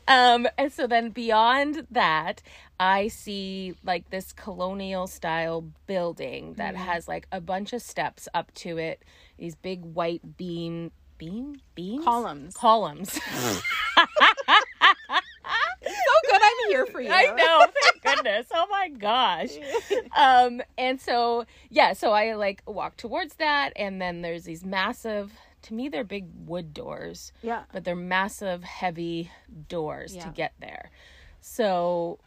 [0.06, 2.42] Um, and so then beyond that,
[2.78, 6.84] I see like this colonial style building that Mm-hmm.
[6.84, 9.02] has like a bunch of steps up to it.
[9.38, 12.54] These big white beam beam beams Columns.
[12.54, 13.18] columns.
[15.86, 17.10] So good, I'm here for you.
[17.10, 17.66] I know.
[18.02, 18.46] Thank goodness.
[18.52, 19.50] Oh my gosh.
[20.16, 25.32] Um, and so yeah, so I like walk towards that, and then there's these massive
[25.62, 27.64] to me they're big wood doors, Yeah.
[27.72, 29.30] but they're massive, heavy
[29.68, 30.24] doors Yeah.
[30.24, 30.90] to get there.
[31.40, 32.18] So,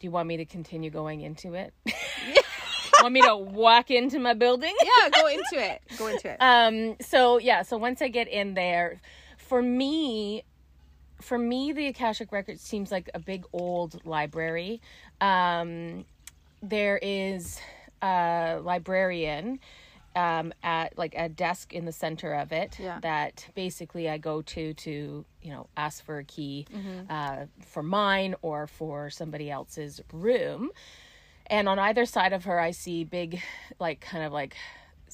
[0.00, 1.74] do you want me to continue going into it?
[3.02, 4.74] want me to walk into my building?
[4.82, 5.82] Yeah, go into it.
[5.98, 6.36] Go into it.
[6.40, 9.00] Um, so yeah, so once I get in there,
[9.36, 10.44] for me,
[11.20, 14.80] for me, the Akashic Record seems like a big old library.
[15.20, 16.04] Um,
[16.62, 17.60] there is
[18.02, 19.58] a librarian
[20.16, 23.00] um, at like a desk in the center of it Yeah.
[23.00, 26.66] that basically I go to to you know ask for a key
[27.10, 30.70] uh, for mine or for somebody else's room.
[31.46, 33.42] And on either side of her, I see big,
[33.78, 34.56] like kind of like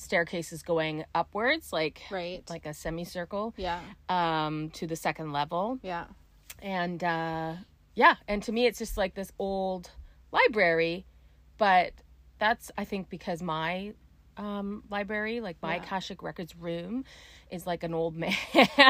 [0.00, 2.42] staircases going upwards, like right.
[2.48, 3.80] like a semicircle, yeah.
[4.08, 6.06] um, to the second level Yeah.
[6.62, 7.54] and uh
[7.94, 9.90] yeah and to me it's just like this old
[10.32, 11.04] library
[11.58, 11.92] but
[12.38, 13.92] that's i think because my
[14.36, 15.82] um library like my Yeah.
[15.82, 17.04] akashic records room
[17.50, 18.34] is like an old man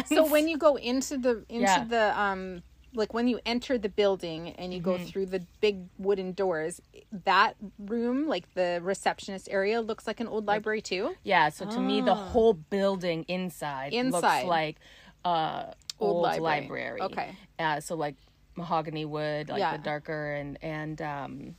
[0.07, 1.85] So when you go into the into Yeah.
[1.85, 2.63] the um
[2.95, 5.05] like when you enter the building and you go Mm-hmm.
[5.05, 6.81] through the big wooden doors,
[7.25, 11.15] that room, like the receptionist area, looks like an old library too.
[11.23, 13.97] yeah so to me the whole building inside, Ah.
[13.99, 14.21] Inside.
[14.43, 14.77] looks like
[15.25, 16.61] uh Old old, library.
[16.63, 17.01] library.
[17.03, 17.35] Okay.
[17.59, 18.17] uh so like
[18.57, 19.77] mahogany wood like Yeah.
[19.77, 21.55] the darker and and um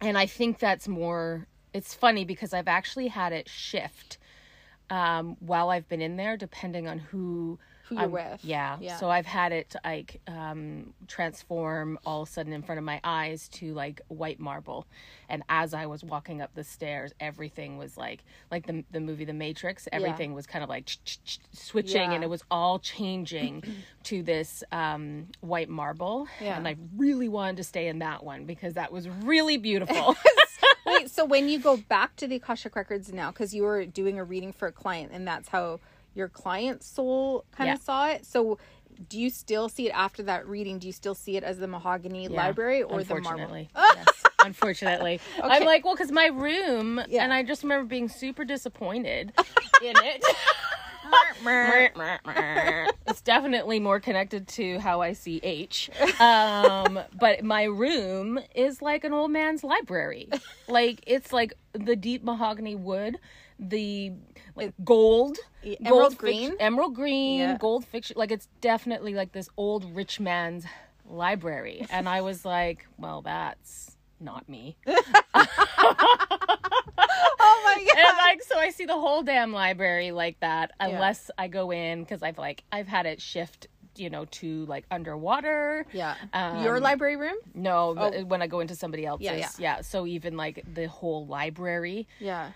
[0.00, 4.18] and i think that's more it's funny because i've actually had it shift
[4.90, 8.44] um while i've been in there depending on who Who you're I'm- with.
[8.44, 8.76] yeah.
[8.80, 8.96] Yeah.
[8.98, 13.00] So I've had it like um transform all of a sudden in front of my
[13.04, 14.86] eyes to like white marble.
[15.28, 19.24] And as I was walking up the stairs, everything was like like the the movie
[19.24, 20.88] The Matrix, everything was kind of like
[21.52, 22.14] switching Yeah.
[22.14, 23.62] and it was all changing
[24.04, 26.26] to this um white marble.
[26.40, 26.56] Yeah.
[26.56, 30.16] And I really wanted to stay in that one because that was really beautiful.
[30.86, 34.18] Wait, so when you go back to the Akashic Records now, because you were doing
[34.18, 35.80] a reading for a client, and that's how
[36.18, 37.74] your client's soul kind Yeah.
[37.74, 38.26] of saw it.
[38.26, 38.58] So,
[39.08, 40.80] do you still see it after that reading?
[40.80, 43.44] Do you still see it as the mahogany Yeah, library or the marble?
[43.44, 43.70] unfortunately.
[43.76, 45.20] yes, unfortunately.
[45.42, 47.22] I'm like, well, because my room, Yeah.
[47.22, 49.32] and I just remember being super disappointed
[49.82, 50.24] in it.
[53.06, 55.90] it's definitely more connected to how I see H.
[56.20, 60.28] Um, but my room is like an old man's library.
[60.66, 63.18] Like it's like the deep mahogany wood,
[63.58, 64.12] the
[64.54, 66.54] like gold, Yeah, gold emerald fic- green?
[66.60, 67.56] emerald green, Yeah.
[67.58, 68.14] gold fiction.
[68.18, 70.64] Like it's definitely like this old rich man's
[71.06, 71.86] library.
[71.90, 74.76] And I was like, well, that's not me.
[77.40, 77.98] Oh my god!
[77.98, 82.02] and like so i see the whole damn library like that unless i go in
[82.02, 86.14] because i've like i've had it shift you know to like underwater Yeah.
[86.32, 87.36] Um, Your library room?
[87.54, 88.24] no Oh.
[88.24, 89.80] when i go into somebody else's Yeah, yeah.
[89.82, 92.50] so even like the whole library Yeah.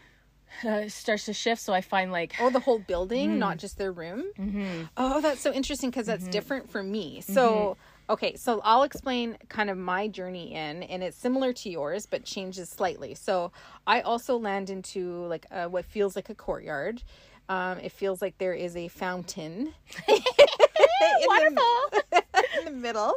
[0.66, 3.38] Uh, starts to shift so i find like Oh, the whole building, Mm-hmm.
[3.38, 4.24] not just their room.
[4.96, 7.20] Oh, that's so interesting because that's different for me.
[7.22, 7.76] So,
[8.10, 12.24] okay, so I'll explain kind of my journey in, and it's similar to yours, but
[12.24, 13.14] changes slightly.
[13.14, 13.52] So,
[13.86, 17.02] I also land into like a, what feels like a courtyard.
[17.48, 19.72] Um, it feels like there is a fountain.
[21.26, 21.64] Wonderful.
[22.58, 23.14] in the middle.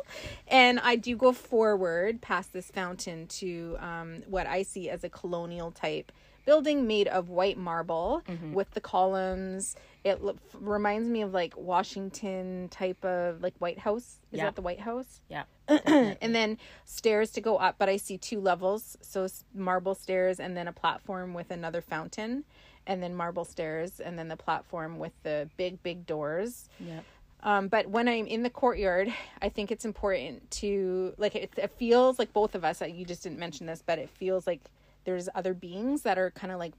[0.48, 5.10] And I do go forward past this fountain to um, what I see as a
[5.10, 6.12] colonial type
[6.46, 8.22] building made of white marble
[8.54, 9.76] with the columns.
[10.04, 14.20] It lo- reminds me of like Washington type of like White House.
[14.32, 14.46] Is Yeah.
[14.46, 15.22] that the White House?
[15.30, 18.98] yeah and then stairs to go up, but I see two levels.
[19.02, 22.44] So marble stairs and then a platform with another fountain.
[22.88, 26.70] And then marble stairs and then the platform with the big, big doors.
[26.80, 27.00] yeah
[27.42, 31.72] Um, but when I'm in the courtyard, I think it's important to like it, it
[31.78, 32.82] feels like both of us.
[32.82, 34.62] You just didn't mention this, but it feels like
[35.06, 36.74] there's other beings that are kind of like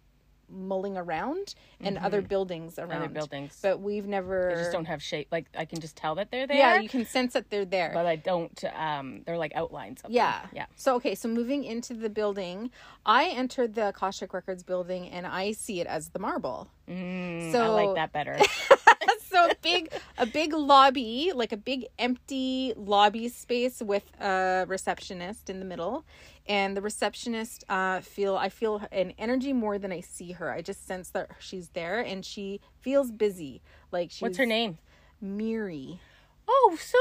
[0.49, 2.91] mulling around and other buildings around.
[2.91, 3.03] Mm-hmm.
[3.03, 4.51] other buildings But we've never.
[4.55, 6.89] they just don't have shape like i can just tell that they're there yeah, you
[6.89, 7.91] can sense that they're there.
[7.93, 10.12] but i don't um they're like outlines of them.
[10.12, 10.47] Yeah.
[10.53, 12.71] yeah So okay, so moving into the building,
[13.05, 16.69] I entered the Akashic Records building and I see it as the marble.
[16.89, 18.39] Mm, So i like that better
[19.29, 25.59] so big a big lobby, like a big empty lobby space with a receptionist in
[25.61, 26.05] the middle.
[26.49, 30.51] And the receptionist uh feel I feel an energy more than I see her.
[30.51, 33.62] I just sense that she's there and she feels busy.
[33.93, 34.79] Like she's what's her name
[35.21, 36.01] Miri.
[36.49, 36.99] oh so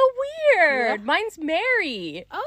[0.58, 2.44] weird mine's mary Oh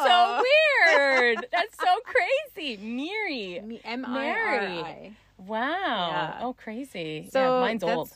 [0.00, 1.46] That's so weird.
[1.52, 2.76] That's so crazy.
[2.82, 3.80] Miri.
[3.84, 5.12] M I R I.
[5.38, 6.08] Wow.
[6.10, 6.38] Yeah.
[6.42, 7.28] Oh, crazy.
[7.32, 8.10] So yeah, mine's old.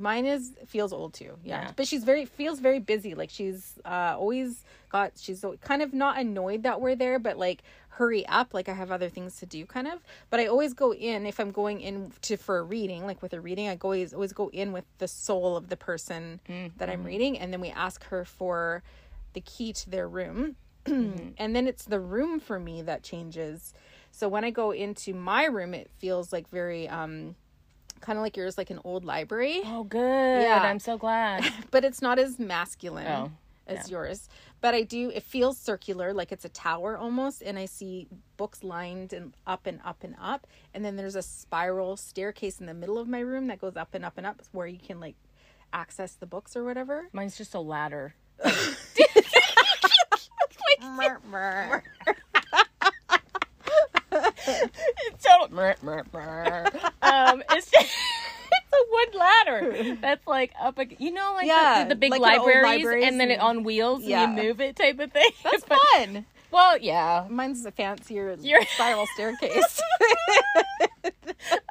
[0.00, 1.36] Mine is feels old too.
[1.44, 1.62] Yeah.
[1.62, 1.70] Yeah.
[1.76, 3.14] But she's very feels very busy.
[3.14, 7.62] Like she's uh always got she's kind of not annoyed that we're there, but like
[7.90, 10.00] hurry up, like I have other things to do kind of.
[10.30, 13.34] But I always go in if I'm going in to for a reading, like with
[13.34, 16.40] a reading, I go always always go in with the soul of the person
[16.78, 18.82] that I'm reading and then we ask her for
[19.34, 20.56] the key to their room.
[20.86, 23.74] and then it's the room for me that changes.
[24.12, 27.34] So when I go into my room, it feels like very um
[28.00, 30.42] kind of like yours like an old library Oh, good.
[30.42, 30.62] Yeah.
[30.62, 31.44] I'm so glad.
[31.70, 33.30] but it's not as masculine Oh,
[33.66, 34.28] as yours.
[34.60, 38.62] But I do it feels circular, like it's a tower almost, and I see books
[38.62, 42.74] lined and up and up and up, and then there's a spiral staircase in the
[42.74, 45.14] middle of my room that goes up and up and up, where you can like
[45.72, 47.08] access the books or whatever.
[47.12, 48.14] Mine's just a ladder.
[48.44, 48.86] It's
[50.80, 50.88] so
[51.30, 51.82] mer,
[57.02, 57.74] um, it's just,
[58.52, 60.78] it's a wood ladder that's like up.
[60.78, 63.62] ag- You know, like Yeah, the, the big like libraries, libraries and then it on
[63.64, 64.24] wheels Yeah.
[64.24, 65.30] and you move it type of thing.
[65.44, 66.26] That's But- fun.
[66.52, 69.80] Well, yeah, Mine's a fancier You're- spiral staircase.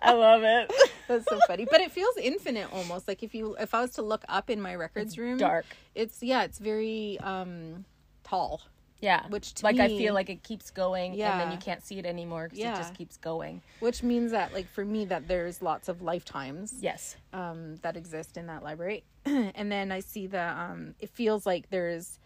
[0.01, 0.71] I love it.
[1.07, 1.67] That's so funny.
[1.69, 3.07] But it feels infinite almost.
[3.07, 5.65] Like if you if I was to look up in my records room, Dark.
[5.95, 7.83] It's yeah, it's very um
[8.23, 8.61] tall.
[9.01, 12.05] Yeah, Which like I feel like it keeps going, and then you can't see it
[12.05, 12.73] anymore because Yeah.
[12.73, 13.61] it just keeps going.
[13.79, 17.15] Which means that like for me that there's lots of lifetimes Yes.
[17.31, 19.03] um that exist in that library.
[19.25, 22.19] and then I see the um it feels like there's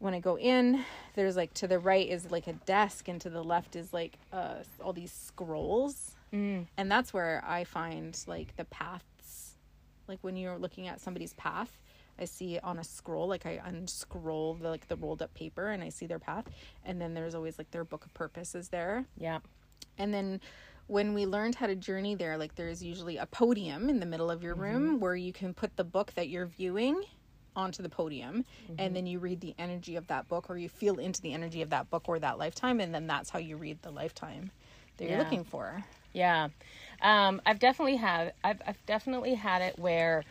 [0.00, 3.30] when I go in, there's like to the right is like a desk and to
[3.30, 6.16] the left is like uh all these scrolls.
[6.32, 6.66] Mm.
[6.76, 9.54] And that's where I find like the paths.
[10.08, 11.78] Like when you're looking at somebody's path,
[12.18, 15.70] I see it on a scroll, like I unscroll the like the rolled up paper
[15.70, 16.44] and I see their path.
[16.84, 19.04] And then there's always like their book of purpose is there.
[19.16, 19.40] Yeah.
[19.98, 20.40] And then
[20.86, 24.30] when we learned how to journey there, like there's usually a podium in the middle
[24.30, 27.02] of your room where you can put the book that you're viewing
[27.56, 28.44] onto the podium
[28.78, 31.62] and then you read the energy of that book or you feel into the energy
[31.62, 34.50] of that book or that lifetime and then that's how you read the lifetime
[34.96, 35.84] that you're looking for.
[36.12, 36.48] Yeah.
[37.02, 40.24] Um, I've definitely had I've I've definitely had it where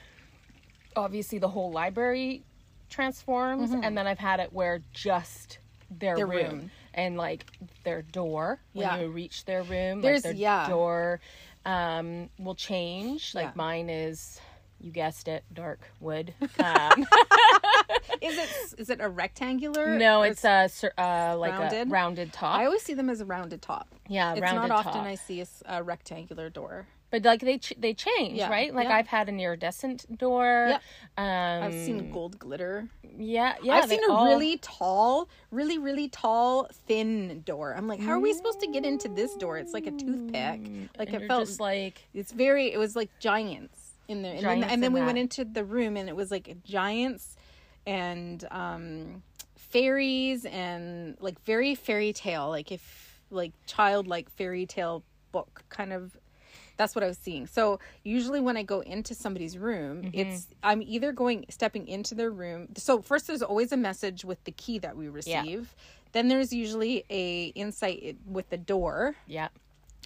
[0.95, 2.43] obviously the whole library
[2.89, 5.57] transforms and then I've had it where just
[5.89, 6.37] their, Their room.
[6.59, 6.71] room.
[6.93, 7.45] and like
[7.83, 8.99] their door when Yeah.
[9.01, 10.67] you reach their room There's- like their yeah.
[10.69, 11.19] door
[11.65, 13.51] um will change like Yeah.
[13.55, 14.39] mine is
[14.81, 17.05] you guessed it dark wood um
[18.21, 19.97] Is it is it a rectangular?
[19.97, 21.91] no it's a uh like a rounded?
[21.91, 23.87] rounded top I always see them as a rounded top.
[24.07, 25.01] yeah It's rounded not often.
[25.01, 26.87] I see a rectangular door.
[27.13, 28.95] But like they ch- they change Yeah, right like yeah.
[28.97, 30.81] i've had an iridescent door Yep.
[31.17, 32.87] um I've seen gold glitter.
[33.15, 33.73] Yeah, yeah.
[33.75, 37.75] I've seen a all- really tall, really really tall, thin door.
[37.77, 39.59] I'm like, how are we supposed to get into this door?
[39.59, 40.61] It's like a toothpick.
[40.97, 42.73] Like and it felt like it's very.
[42.73, 45.05] It was like giants in there, and then, and then we that.
[45.05, 47.37] went into the room, and it was like giants
[47.85, 49.21] and um
[49.55, 56.17] fairies and like very fairy tale, like if like childlike fairy tale book kind of
[56.77, 57.45] that's what I was seeing.
[57.47, 60.09] So usually when I go into somebody's room, Mm-hmm.
[60.19, 62.69] it's I'm either going stepping into their room.
[62.77, 65.73] So first there's always a message with the key that we receive.
[66.13, 69.15] Then there's usually a insight with the door.
[69.27, 69.47] yeah,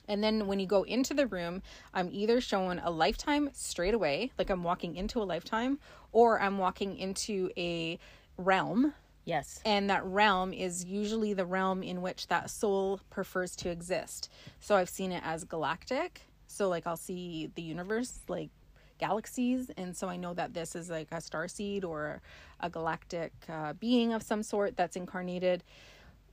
[0.07, 1.61] And then when you go into the room,
[1.93, 5.79] I'm either shown a lifetime straight away, like I'm walking into a lifetime,
[6.13, 7.99] or I'm walking into a
[8.37, 8.93] realm
[9.25, 14.29] yes, and that realm is usually the realm in which that soul prefers to exist.
[14.61, 16.21] So I've seen it as galactic.
[16.57, 18.49] So like I'll see the universe like
[18.97, 22.19] galaxies and so I know that this is like a star seed or
[22.59, 25.63] a galactic uh, being of some sort that's incarnated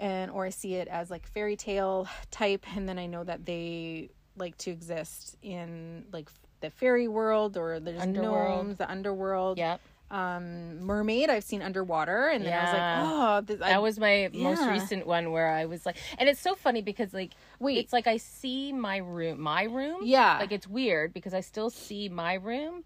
[0.00, 3.44] and or I see it as like fairy tale type and then I know that
[3.44, 8.64] they like to exist in like the fairy world or there's Underworld.
[8.66, 9.76] gnomes the underworld yeah.
[10.14, 13.98] Um mermaid i've seen underwater and then i was like oh this, I, That was
[13.98, 17.78] my most recent one where I was like, and it's so funny because like, Wait.
[17.78, 20.00] it's like I see my room, my room.
[20.04, 20.38] Yeah.
[20.38, 22.84] like it's weird because I still see my room,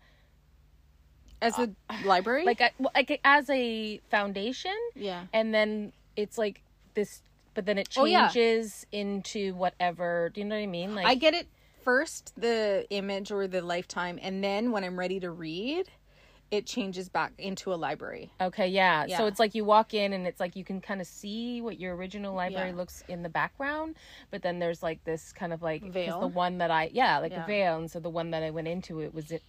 [1.43, 1.69] as a
[2.05, 6.63] library like I, like as a foundation, yeah and then it's like
[6.95, 7.21] this,
[7.55, 8.29] but then it Oh, yeah.
[8.29, 10.31] changes into whatever.
[10.33, 10.95] Do you know what I mean?
[10.95, 11.47] Like i get it
[11.85, 15.87] first the image or the lifetime and then when i'm ready to read
[16.51, 19.07] it changes back into a library Okay, yeah.
[19.19, 21.79] So it's like you walk in and it's like you can kind of see what
[21.79, 22.77] your original library Yeah.
[22.77, 23.97] looks in the background,
[24.31, 26.21] but then there's like this kind of like Veil.
[26.21, 27.45] the one that I yeah, like Yeah.
[27.45, 27.79] a veil.
[27.79, 29.43] And so the one that I went into it was it,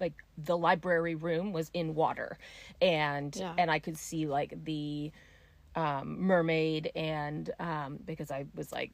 [0.00, 2.38] like the library room was in water,
[2.80, 3.54] and Yeah.
[3.58, 5.12] and I could see like the
[5.76, 8.92] um mermaid and um because I was like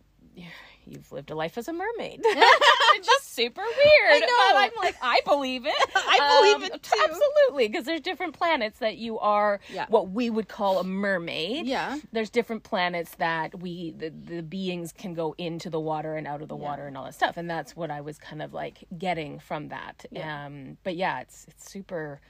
[0.88, 2.20] you've lived a life as a mermaid.
[2.24, 4.12] it's just super weird.
[4.12, 4.26] I know.
[4.52, 5.74] But I'm like, I believe it.
[5.96, 7.00] I believe it too.
[7.04, 9.86] Absolutely, because there's different planets that you are Yeah.
[9.88, 11.66] what we would call a mermaid.
[11.66, 11.98] Yeah.
[12.12, 16.40] There's different planets that we the, the beings can go into the water and out
[16.42, 18.84] of the water and all that stuff, and that's what I was kind of like
[18.96, 20.04] getting from that.
[20.12, 20.46] Yeah.
[20.46, 22.20] Um, but yeah, it's it's super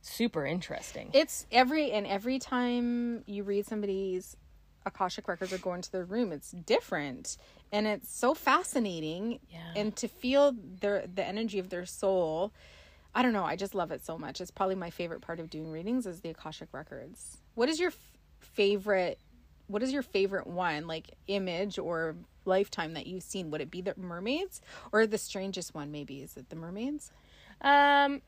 [0.00, 1.10] super interesting.
[1.12, 4.36] It's every and every time you read somebody's
[4.86, 7.36] Akashic records or go into their room, it's different.
[7.72, 9.40] And it's so fascinating.
[9.50, 9.58] Yeah.
[9.74, 12.52] And to feel their the energy of their soul.
[13.14, 14.42] I don't know, I just love it so much.
[14.42, 17.38] It's probably my favorite part of doing readings is the Akashic records.
[17.54, 17.96] What is your f-
[18.40, 19.18] favorite
[19.68, 22.14] what is your favorite one like image or
[22.44, 23.50] lifetime that you've seen?
[23.50, 24.60] Would it be the mermaids
[24.92, 26.22] or the strangest one maybe?
[26.22, 27.10] Is it the mermaids?
[27.62, 28.22] Um,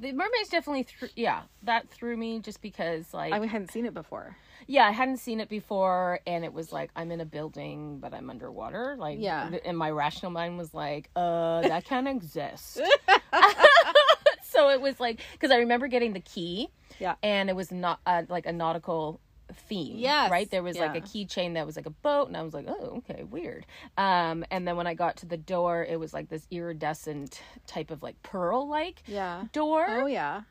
[0.00, 1.08] the mermaids definitely threw.
[1.16, 4.36] Yeah, that threw me just because like I hadn't seen it before.
[4.66, 8.12] yeah, I hadn't seen it before, and it was like I'm in a building, but
[8.14, 8.96] I'm underwater.
[8.98, 9.50] Like Yeah.
[9.64, 12.80] and my rational mind was like, uh, that can't exist.
[14.42, 16.68] so it was like because I remember getting the key.
[16.98, 17.16] Yeah.
[17.22, 19.20] and it was not uh, like a nautical
[19.52, 19.96] theme.
[19.98, 20.50] Yes, right.
[20.50, 23.02] There was like a keychain that was like a boat, and I was like, oh,
[23.08, 23.66] okay, weird.
[23.96, 27.90] Um, and then when I got to the door, it was like this iridescent type
[27.90, 29.44] of like pearl like Yeah.
[29.52, 29.86] door.
[29.88, 30.42] Oh yeah.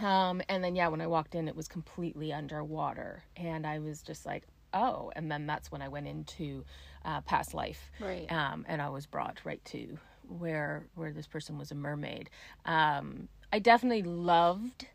[0.00, 4.02] Um, and then yeah, when I walked in, it was completely underwater, and I was
[4.02, 5.12] just like, oh.
[5.14, 6.64] And then that's when I went into
[7.04, 8.30] uh, past life, Right.
[8.32, 9.98] um, and I was brought right to
[10.28, 12.30] where where this person was a mermaid.
[12.64, 14.86] Um, I definitely loved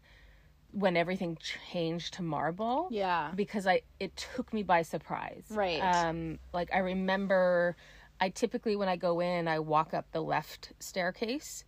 [0.72, 1.38] when everything
[1.72, 3.32] changed to marble Yeah.
[3.36, 5.46] because I it took me by surprise.
[5.50, 5.80] Right.
[5.80, 7.76] Um like I remember
[8.20, 11.64] I typically when I go in I walk up the left staircase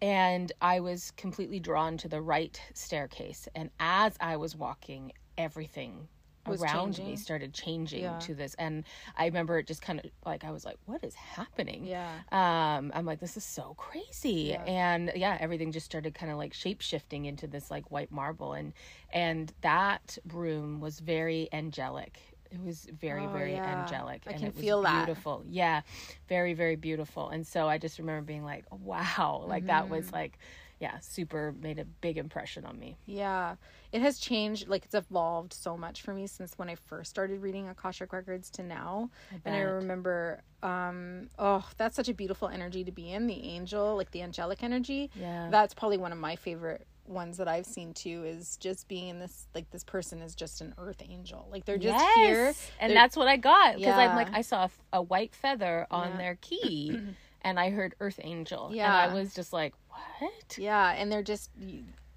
[0.00, 6.08] and I was completely drawn to the right staircase and as I was walking everything
[6.46, 8.18] Around me started changing Yeah.
[8.20, 8.84] to this and
[9.16, 11.84] I remember it just kind of like I was like what is happening?
[11.86, 12.10] Yeah.
[12.32, 14.62] um i'm like this is so crazy Yeah.
[14.64, 18.52] and yeah everything just started kind of like shape shifting into this like white marble
[18.54, 18.72] and
[19.12, 22.18] and that room was very angelic
[22.50, 23.80] it was very Oh, very yeah.
[23.80, 25.06] angelic I and can it was feel that.
[25.06, 25.82] beautiful yeah
[26.28, 30.16] very very beautiful and so i just remember being like wow like that was Mm-hmm.
[30.16, 30.38] like
[30.82, 33.54] yeah super made a big impression on me Yeah.
[33.92, 37.42] It has changed, like it's evolved so much for me since when I first started
[37.42, 39.10] reading Akashic Records to now.
[39.44, 43.94] and I remember, um, oh, that's such a beautiful energy to be in, the angel,
[43.96, 45.10] like the angelic energy.
[45.14, 45.48] Yeah.
[45.50, 49.18] That's probably one of my favorite ones that I've seen too is just being in
[49.18, 51.46] this like this person is just an earth angel.
[51.52, 52.54] Like they're just here.
[52.80, 55.86] and They're- that's what I got because I'm like I saw a, a white feather
[55.90, 56.16] on Yeah.
[56.16, 56.98] their key,
[57.42, 58.96] and I heard Earth Angel, and Yeah.
[58.96, 59.74] I was just like,
[60.18, 60.58] what?
[60.58, 61.50] Yeah, and they're just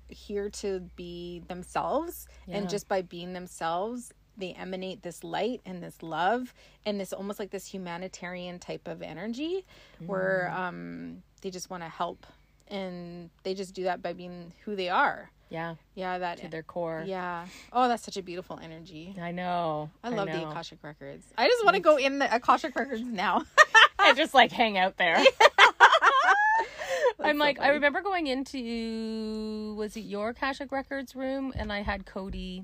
[0.08, 2.58] here to be themselves, Yeah.
[2.58, 6.54] and just by being themselves, they emanate this light and this love
[6.86, 9.66] and this almost like this humanitarian type of energy,
[10.06, 10.60] where Mm.
[10.60, 12.26] um they just want to help,
[12.68, 15.32] and they just do that by being who they are.
[15.50, 16.40] Yeah, Yeah, that.
[16.40, 17.04] to their core.
[17.06, 17.46] yeah.
[17.72, 19.16] Oh, that's such a beautiful energy.
[19.22, 19.92] I know.
[20.04, 20.50] I love the know.
[20.50, 21.24] Akashic records.
[21.38, 23.44] I just want to go in the Akashic records now.
[24.00, 25.24] and just like hang out there.
[27.26, 32.06] I'm like, I remember going into was it your Akashic Records room, and I had
[32.06, 32.64] Cody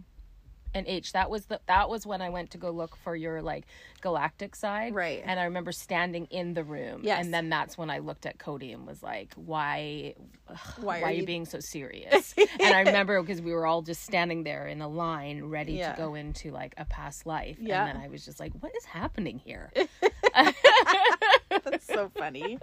[0.74, 1.12] and H.
[1.12, 3.66] That was the that was when I went to go look for your like
[4.00, 5.22] galactic side, Right.
[5.26, 7.24] And I remember standing in the room, Yes.
[7.24, 10.16] and then that's when I looked at Cody and was like, why,
[10.48, 12.34] ugh, Why why, are you- being so serious?
[12.60, 15.92] and I remember because we were all just standing there in a line, ready Yeah.
[15.92, 17.86] to go into like a past life, Yeah.
[17.86, 19.72] and then I was just like, what is happening here?
[21.70, 22.58] That's so funny.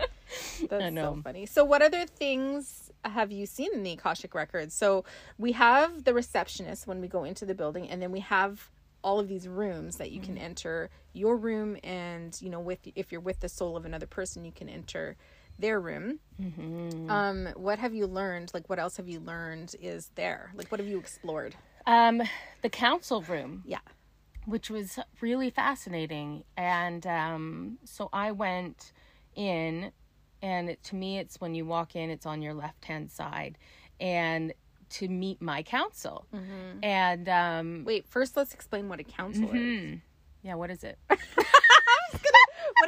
[0.69, 1.47] That's so funny.
[1.47, 4.75] So, what other things have you seen in the Akashic records?
[4.75, 5.05] So,
[5.39, 8.71] we have the receptionist when we go into the building, and then we have
[9.05, 10.45] all of these rooms that you can Mm-hmm.
[10.45, 14.45] enter your room, and you know, with if you're with the soul of another person,
[14.45, 15.17] you can enter
[15.59, 16.21] their room.
[16.41, 17.11] Mm-hmm.
[17.11, 18.53] Um, what have you learned?
[18.55, 20.53] Like, what else have you learned is there?
[20.55, 21.57] Like, what have you explored?
[21.87, 22.23] Um,
[22.63, 23.63] the council room.
[23.67, 23.79] Yeah.
[24.49, 26.43] Which was really fascinating.
[26.57, 28.93] And um, so I went
[29.35, 29.93] in,
[30.41, 33.59] and it, to me, it's when you walk in, it's on your left hand side,
[34.01, 34.55] and
[34.91, 36.27] to meet my council.
[36.83, 39.51] And um, Wait, first let's explain what a council is.
[39.51, 39.95] hmm.
[40.43, 40.99] yeah, what is it?
[41.09, 41.19] what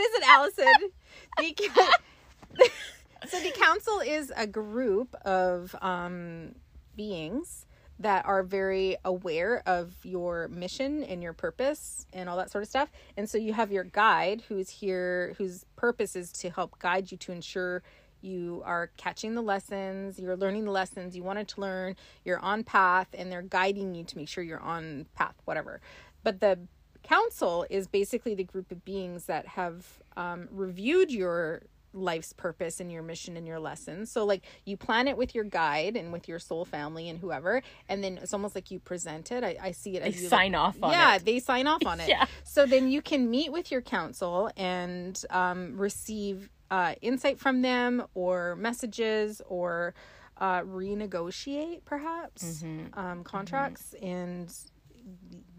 [0.00, 0.90] is it, Allison?
[1.36, 2.70] The,
[3.28, 6.54] so the council is a group of um,
[6.96, 7.66] beings
[8.00, 12.68] that are very aware of your mission and your purpose and all that sort of
[12.68, 12.90] stuff.
[13.16, 17.18] And so you have your guide who's here, whose purpose is to help guide you
[17.18, 17.82] to ensure
[18.22, 21.94] you are catching the lessons, you're learning the lessons you wanted to learn,
[22.24, 25.80] you're on path, and they're guiding you to make sure you're on path, whatever.
[26.22, 26.58] But the
[27.02, 29.86] council is basically the group of beings that have
[30.16, 34.10] um, reviewed your life's purpose and your mission and your lessons.
[34.12, 37.62] So like you plan it with your guide and with your soul family and whoever,
[37.88, 39.42] and then it's almost like you present it.
[39.42, 41.24] I, I see it They as you sign off on yeah, it.
[41.24, 42.08] they sign off on it.
[42.08, 42.26] Yeah.
[42.44, 48.04] So then you can meet with your council and um, receive uh, insight from them
[48.14, 49.94] or messages or
[50.38, 52.98] uh, renegotiate perhaps Mm-hmm.
[52.98, 54.54] um, contracts and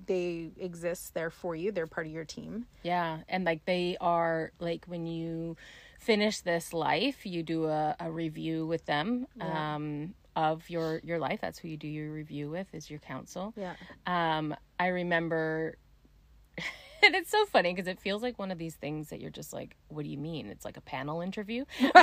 [0.07, 1.71] they exist there for you.
[1.71, 2.65] They're part of your team.
[2.83, 5.55] Yeah, and like they are like when you
[6.01, 11.39] finish this life, you do a, a review with them um, of your your life.
[11.41, 13.53] That's who you do your review with is your council.
[13.55, 13.75] Yeah.
[14.07, 15.77] Um, I remember,
[17.03, 19.53] and it's so funny because it feels like one of these things that you're just
[19.53, 20.47] like, what do you mean?
[20.47, 21.93] It's like a panel interview, right?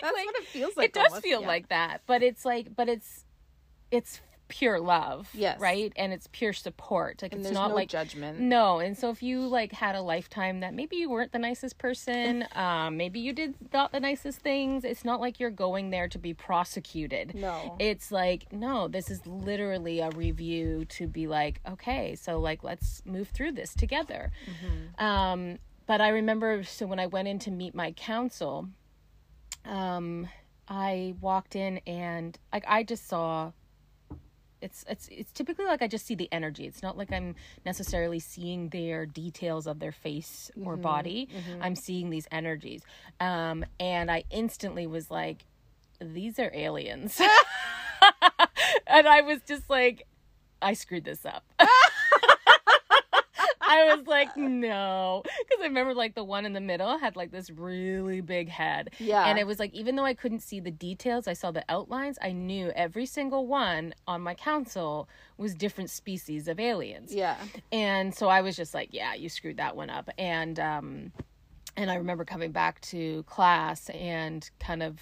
[0.00, 0.86] That's Like, what it feels like.
[0.90, 1.46] it does almost, feel yeah.
[1.48, 3.24] like that, but it's like, but it's
[3.90, 5.60] it's pure love, Yes.
[5.60, 5.92] right?
[5.96, 7.20] And it's pure support.
[7.22, 8.40] Like and it's not no like judgment.
[8.40, 11.78] no, and so if you like had a lifetime that maybe you weren't the nicest
[11.78, 16.08] person, um, maybe you did not the nicest things, it's not like you're going there
[16.08, 17.34] to be prosecuted.
[17.34, 17.76] No.
[17.78, 23.02] It's like, no, this is literally a review to be like, okay, so like let's
[23.04, 24.32] move through this together.
[24.98, 28.68] Um, but I remember so when I went in to meet my council,
[29.64, 30.28] um,
[30.68, 33.52] I walked in and like I just saw
[34.60, 36.66] it's it's it's typically like I just see the energy.
[36.66, 37.34] It's not like I'm
[37.64, 41.28] necessarily seeing their details of their face or body.
[41.60, 42.82] I'm seeing these energies.
[43.20, 45.44] Um and I instantly was like
[46.00, 47.20] these are aliens.
[48.86, 50.06] and I was just like
[50.60, 51.44] I screwed this up.
[53.68, 55.22] I was like, no.
[55.24, 58.90] Because I remember, like, the one in the middle had, like, this really big head.
[58.98, 59.24] Yeah.
[59.24, 62.18] And it was like, even though I couldn't see the details, I saw the outlines,
[62.22, 67.14] I knew every single one on my council was different species of aliens.
[67.14, 67.36] Yeah.
[67.70, 70.08] And so I was just like, yeah, you screwed that one up.
[70.18, 71.12] And, um,
[71.76, 74.98] and I remember coming back to class and kind of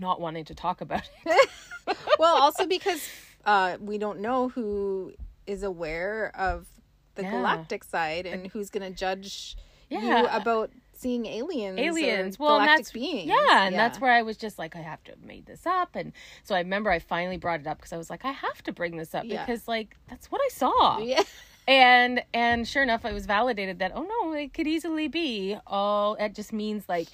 [0.00, 1.50] not wanting to talk about it.
[2.18, 3.08] well, also because
[3.44, 5.12] uh, we don't know who
[5.46, 6.66] is aware of
[7.14, 7.30] the Yeah.
[7.32, 9.56] galactic side and who's going to judge
[9.90, 11.78] you about seeing aliens.
[11.78, 12.38] aliens.
[12.38, 13.26] Well, and that's beings.
[13.28, 15.94] yeah, and that's where I was just like, I have to have made this up,
[15.96, 16.12] and
[16.44, 18.72] so I remember I finally brought it up because I was like, I have to
[18.72, 19.44] bring this up Yeah.
[19.44, 21.22] because like that's what I saw, Yeah.
[21.68, 26.14] and and sure enough, it was validated that oh no, it could easily be all.
[26.14, 27.08] It just means like.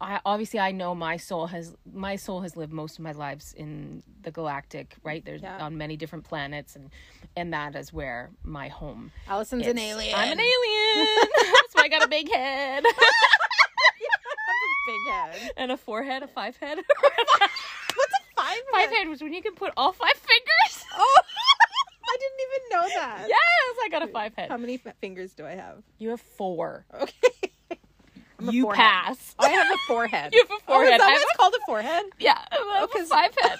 [0.00, 3.54] I, obviously, I know my soul has my soul has lived most of my lives
[3.54, 5.24] in the galactic, right?
[5.24, 5.64] There's Yeah.
[5.64, 6.90] on many different planets, and
[7.34, 9.10] and that is where my home.
[9.28, 10.14] Allison's an alien.
[10.14, 11.06] I'm an alien,
[11.70, 12.84] so I got a big head.
[12.96, 12.98] That's
[14.58, 15.52] a big head.
[15.56, 16.76] and a forehead, a five head.
[16.78, 18.46] What's a five?
[18.54, 18.62] head?
[18.72, 18.98] five head?
[18.98, 20.84] head was when you can put all five fingers.
[20.94, 21.18] Oh,
[22.08, 23.26] I didn't even know that.
[23.28, 24.50] Yes, I got a five head.
[24.50, 25.82] How many f- fingers do I have?
[25.98, 26.84] You have four.
[26.94, 27.52] Okay.
[28.40, 28.80] You forehead.
[28.84, 29.34] pass.
[29.38, 30.32] Oh, I have a forehead.
[30.34, 31.00] You have a Oh, is forehead.
[31.00, 32.04] that I what have it's called a forehead?
[32.18, 33.58] Yeah, I have oh, five head.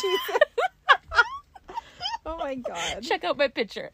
[0.00, 0.38] Jesus.
[2.26, 3.02] oh my god.
[3.02, 3.90] Check out my picture.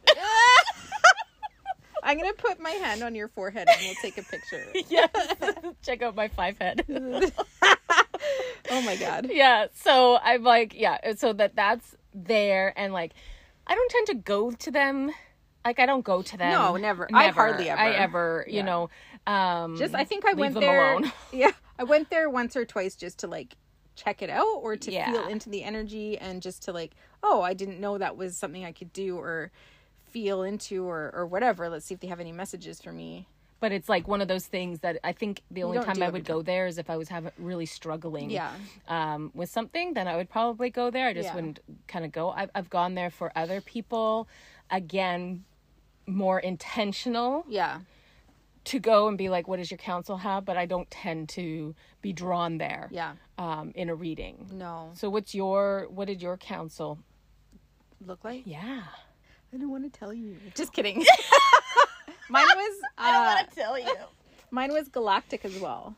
[2.03, 4.65] I'm gonna put my hand on your forehead and we'll take a picture.
[4.89, 5.09] yes,
[5.85, 6.85] check out my five head.
[8.71, 9.29] oh my god.
[9.31, 13.13] yeah, so I'm like, yeah, so that that's there, and like,
[13.67, 15.11] I don't tend to go to them.
[15.69, 16.51] Like I don't go to them.
[16.51, 17.07] No, never.
[17.13, 17.79] I hardly ever.
[17.81, 18.45] I ever.
[18.49, 18.65] you Yeah.
[18.65, 18.91] know.
[19.27, 20.93] Um, Just I think I leave went them there.
[20.93, 21.13] alone.
[21.33, 23.55] Yeah, I went there once or twice just to like
[23.95, 25.13] check it out or to Yeah.
[25.13, 26.93] feel into the energy and just to like,
[27.23, 29.51] oh, I didn't know that was something I could do or
[30.11, 31.69] feel into or or whatever.
[31.69, 33.27] Let's see if they have any messages for me.
[33.61, 36.25] but it's like one of those things that I think the only time I would
[36.25, 38.53] go there is if I was having really struggling Yeah.
[38.87, 41.09] um, with something, then I would probably go there.
[41.09, 41.35] I just Yeah.
[41.35, 41.59] wouldn't
[41.89, 42.31] kind of go.
[42.31, 44.29] I've, I've gone there for other people,
[44.71, 45.43] again,
[46.09, 47.81] more intentional Yeah.
[48.65, 50.45] to go and be like, what does your council have?
[50.45, 53.15] But I don't tend to be drawn there Yeah.
[53.39, 54.49] um, in a reading.
[54.53, 54.91] No.
[54.95, 56.99] So what's your, what did your council?
[58.05, 58.43] Look like?
[58.47, 58.83] Yeah.
[59.53, 60.37] I don't want to tell you.
[60.55, 61.05] Just kidding.
[62.29, 63.95] mine was uh, I don't want to tell you.
[64.51, 65.95] mine was galactic as well.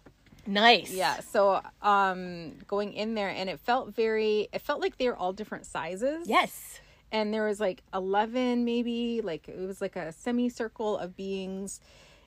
[0.47, 0.91] Nice.
[0.93, 1.21] Yeah.
[1.21, 5.33] So um going in there and it felt very it felt like they were all
[5.33, 6.27] different sizes.
[6.29, 6.81] Yes.
[7.13, 11.81] And there was like 11 maybe like it was like a semicircle of beings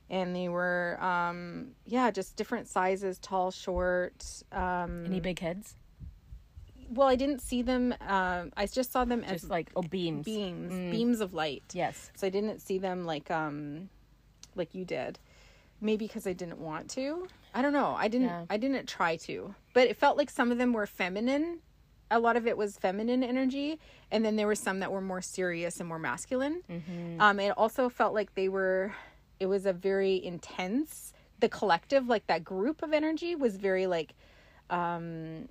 [0.09, 5.75] and they were um yeah just different sizes tall short um Any big heads?
[6.89, 10.25] well i didn't see them um i just saw them as like, oh, beams.
[10.25, 10.91] beams Mm.
[10.91, 12.11] beams of light Yes.
[12.15, 13.89] so i didn't see them like um
[14.55, 15.17] like you did
[15.81, 18.45] maybe because i didn't want to i don't know i didn't Yeah.
[18.49, 21.59] i didn't try to but it felt like some of them were feminine
[22.13, 23.79] a lot of it was feminine energy,
[24.11, 26.61] and then there were some that were more serious and more masculine.
[27.19, 28.93] Um, it also felt like they were.
[29.39, 31.13] It was a very intense.
[31.39, 34.13] The collective, like that group of energy, was very like,
[34.69, 35.49] um,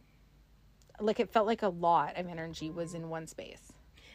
[1.00, 3.72] like it felt like a lot of energy was in one space.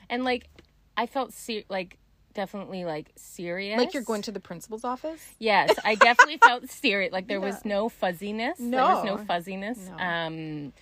[0.10, 0.48] and like
[0.96, 1.98] I felt ser- like
[2.34, 3.78] definitely like serious.
[3.78, 5.22] Like you're going to the principal's office.
[5.38, 7.12] Yes, I definitely felt serious.
[7.12, 7.46] Like there Yeah.
[7.46, 8.60] was no fuzziness.
[8.60, 8.78] No.
[8.78, 9.24] There was no No.
[9.26, 9.78] fuzziness.
[9.90, 9.98] No.
[10.04, 10.74] Um,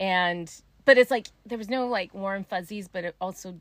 [0.00, 0.50] and
[0.88, 3.60] but it's like there was no like warm fuzzies, but it also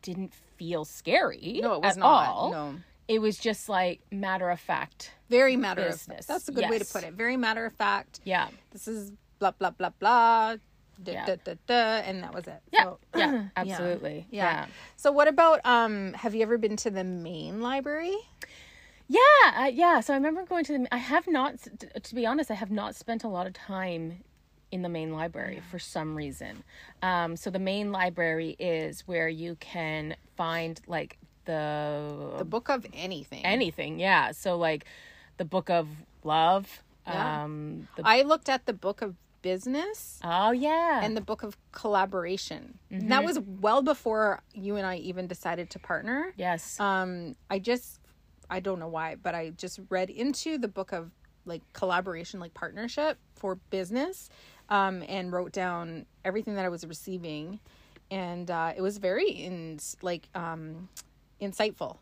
[0.00, 1.58] didn't feel scary.
[1.60, 2.28] No, it was not.
[2.28, 2.50] all.
[2.52, 2.74] No.
[3.08, 5.10] it was just like matter of fact.
[5.28, 6.18] Very matter of Business.
[6.18, 6.28] fact.
[6.28, 7.14] That's a good way to put it.
[7.14, 8.20] Very matter of fact.
[8.24, 10.56] Yeah, This is blah blah blah blah.
[11.02, 11.26] Da, Yeah.
[11.26, 11.74] da, da, da,
[12.08, 12.62] and that was it.
[12.72, 14.26] yeah, So- yeah, absolutely.
[14.30, 14.44] Yeah.
[14.44, 14.66] yeah.
[14.96, 18.16] So what about um have you ever been to the main library?
[19.08, 19.18] Yeah,
[19.56, 20.00] uh, yeah.
[20.00, 20.94] So I remember going to the.
[20.94, 21.54] I have not,
[22.02, 24.22] to be honest, I have not spent a lot of time
[24.72, 26.64] in the main library for some reason.
[27.02, 32.86] Um, so the main library is where you can find like the, The book of
[32.92, 33.44] anything.
[33.44, 34.00] anything.
[34.00, 34.32] Yeah.
[34.32, 34.84] So like
[35.36, 35.86] the book of
[36.24, 36.82] love.
[37.06, 37.44] Yeah.
[37.44, 37.86] Um.
[37.96, 41.00] The, I looked at the book of business oh yeah.
[41.02, 42.78] and the book of collaboration.
[42.92, 43.08] Mm-hmm.
[43.08, 46.32] That was well before you and I even decided to partner.
[46.36, 46.78] yes.
[46.78, 47.98] Um I just
[48.48, 51.10] I don't know why, but I just read into the book of
[51.44, 54.30] like collaboration, like partnership for business,
[54.72, 57.60] um, and wrote down everything that I was receiving,
[58.10, 60.88] and uh, it was very in like um,
[61.40, 61.98] insightful.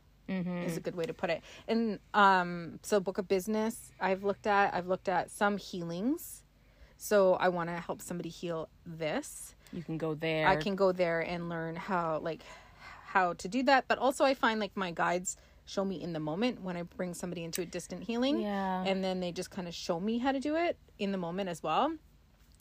[0.64, 1.42] Is a good way to put it.
[1.66, 4.72] And um, so, book of business, I've looked at.
[4.72, 6.44] I've looked at some healings.
[7.02, 9.56] So I want to help somebody heal this.
[9.72, 10.46] you can go there.
[10.46, 12.42] I can go there and learn how like
[13.06, 13.86] how to do that.
[13.88, 17.14] But also I find like my guides show me in the moment when I bring
[17.14, 18.40] somebody into a distant healing.
[18.40, 18.84] Yeah.
[18.86, 21.48] And then they just kind of show me how to do it in the moment
[21.48, 21.90] as well.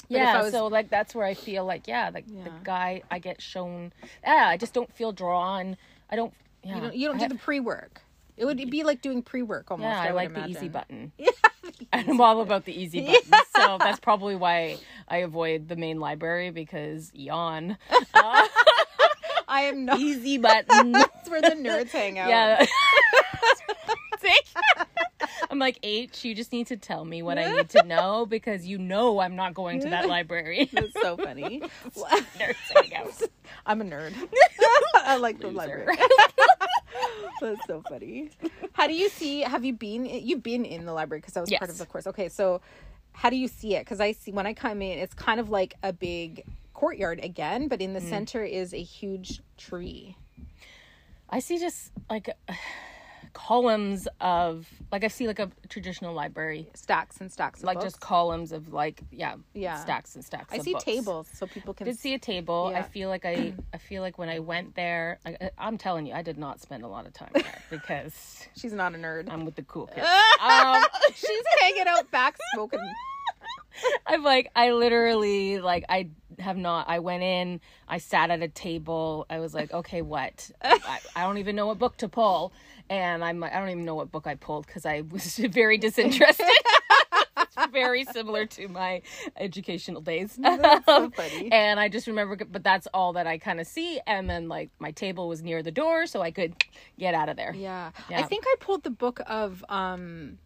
[0.10, 3.20] Yeah, I was- so like that's where I feel like yeah, like the guy I
[3.20, 3.94] get shown.
[4.24, 5.78] Yeah, I just don't feel drawn.
[6.10, 6.34] I don't.
[6.64, 8.02] Yeah, You don't you don't I do have- the pre work.
[8.38, 9.86] It would be like doing pre work almost.
[9.86, 11.12] Yeah, I, would like the easy button.
[11.18, 11.30] Yeah.
[11.94, 13.46] I'm all about the easy button.
[13.56, 17.78] So that's probably why I avoid the main library because yawn.
[18.14, 18.48] Uh,
[19.48, 20.92] I am not Easy button.
[20.94, 22.30] that's where the nerds hang out.
[22.30, 22.66] yeah.
[25.52, 28.68] I'm like, H, you just need to tell me what I need to know because
[28.68, 30.70] you know I'm not going to that library.
[30.72, 31.62] That's so funny.
[32.38, 33.28] Nerds.
[33.66, 34.14] I'm a nerd.
[34.96, 35.58] I like the Loser.
[35.58, 35.98] library.
[37.42, 38.30] That's so funny.
[38.74, 39.42] How do you see?
[39.42, 40.06] Have you been?
[40.06, 42.06] You've been in the library because I was part of the course.
[42.08, 42.62] Okay, so
[43.14, 43.86] how do you see it?
[43.86, 46.44] Because I see when I come in, it's kind of like a big
[46.74, 48.10] courtyard again, but in the Mm.
[48.10, 50.16] center is a huge tree.
[51.30, 52.30] I see just like
[53.34, 57.60] columns of like I see like a traditional library, Stacks and stacks.
[57.60, 57.86] Of like books.
[57.86, 59.76] just columns of like yeah, Yeah.
[59.78, 60.48] stacks and stacks.
[60.54, 60.84] I see books.
[60.86, 61.86] tables so people can.
[61.86, 62.72] did see a table.
[62.76, 66.14] I feel like I I feel like when I went there, I, I'm telling you,
[66.14, 69.30] I did not spend a lot of time there because She's not a nerd.
[69.32, 70.08] I'm with the cool kids.
[70.42, 70.84] um,
[71.16, 72.80] She's hanging out back smoking.
[74.06, 76.10] I'm like, I literally like I
[76.40, 76.90] have not.
[76.90, 79.26] I went in, I sat at a table.
[79.30, 80.50] I was like, okay, what?
[80.62, 82.52] I, I don't even know what book to pull,
[82.90, 86.46] and I'm I don't even know what book I pulled because I was very disinterested.
[87.72, 89.02] very similar to my
[89.38, 90.36] educational days.
[90.42, 91.52] That's so funny.
[91.52, 94.00] and I just remember, but that's all that I kind of see.
[94.08, 96.56] And then like my table was near the door, so I could
[96.98, 97.54] get out of there.
[97.56, 97.92] Yeah.
[98.10, 100.38] I think I pulled the book of um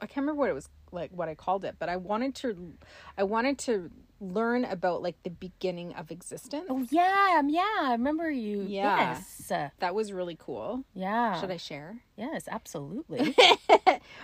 [0.00, 2.74] I can't remember what it was like what I called it, but I wanted to
[3.18, 3.90] I wanted to
[4.20, 6.66] learn about like the beginning of existence.
[6.68, 7.62] Oh yeah, yeah.
[7.82, 8.62] I remember you.
[8.68, 9.14] Yeah.
[9.14, 9.50] Yes.
[9.78, 10.84] That was really cool.
[10.94, 11.40] yeah.
[11.40, 11.96] Should I share?
[12.16, 13.34] Yes, absolutely.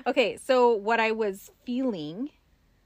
[0.07, 2.31] Okay, so what I was feeling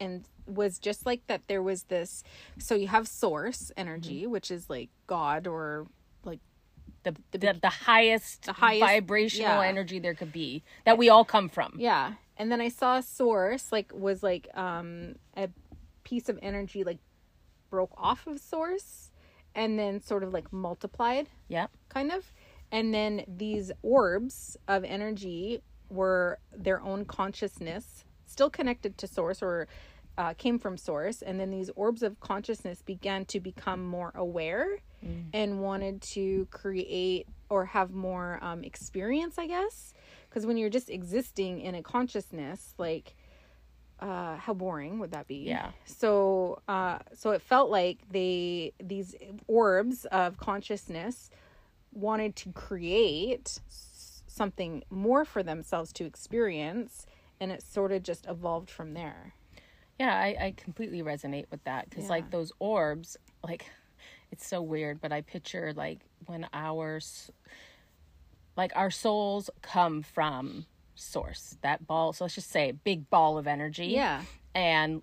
[0.01, 2.25] and was just like that there was this
[2.59, 4.31] so you have source energy, Mm-hmm.
[4.33, 5.87] which is like God or
[6.25, 6.41] like
[7.03, 9.69] the the, the, highest, the highest- vibrational yeah.
[9.69, 11.75] energy there could be that we all come from.
[11.79, 12.15] Yeah.
[12.37, 15.49] And then I saw a source like was like um a
[16.11, 16.99] piece of energy like
[17.71, 19.13] broke off of source
[19.55, 21.69] and then sort of like multiplied Yeah.
[21.89, 22.23] kind of.
[22.73, 29.67] And then these orbs of energy were their own consciousness, still connected to source or
[30.19, 31.23] uh, came from source.
[31.23, 34.67] And then these orbs of consciousness began to become more aware
[35.33, 39.95] and wanted to create or have more um, experience, I guess.
[40.29, 43.15] Because when you're just existing in a consciousness, like,
[44.01, 45.37] uh, how boring would that be?
[45.37, 45.71] Yeah.
[45.85, 49.15] So, uh, so it felt like they these
[49.47, 51.31] orbs of consciousness
[51.93, 57.07] wanted to create something more for themselves to experience,
[57.41, 59.35] and it sort of just evolved from there.
[59.99, 62.11] Yeah, I, I completely resonate with that because Yeah.
[62.11, 63.67] like those orbs, like
[64.31, 67.31] it's so weird, but I picture like when our s-
[68.57, 70.67] like our souls come from
[71.01, 72.13] source, that ball.
[72.13, 73.87] So let's just say big ball of energy.
[73.87, 74.23] Yeah.
[74.55, 75.03] And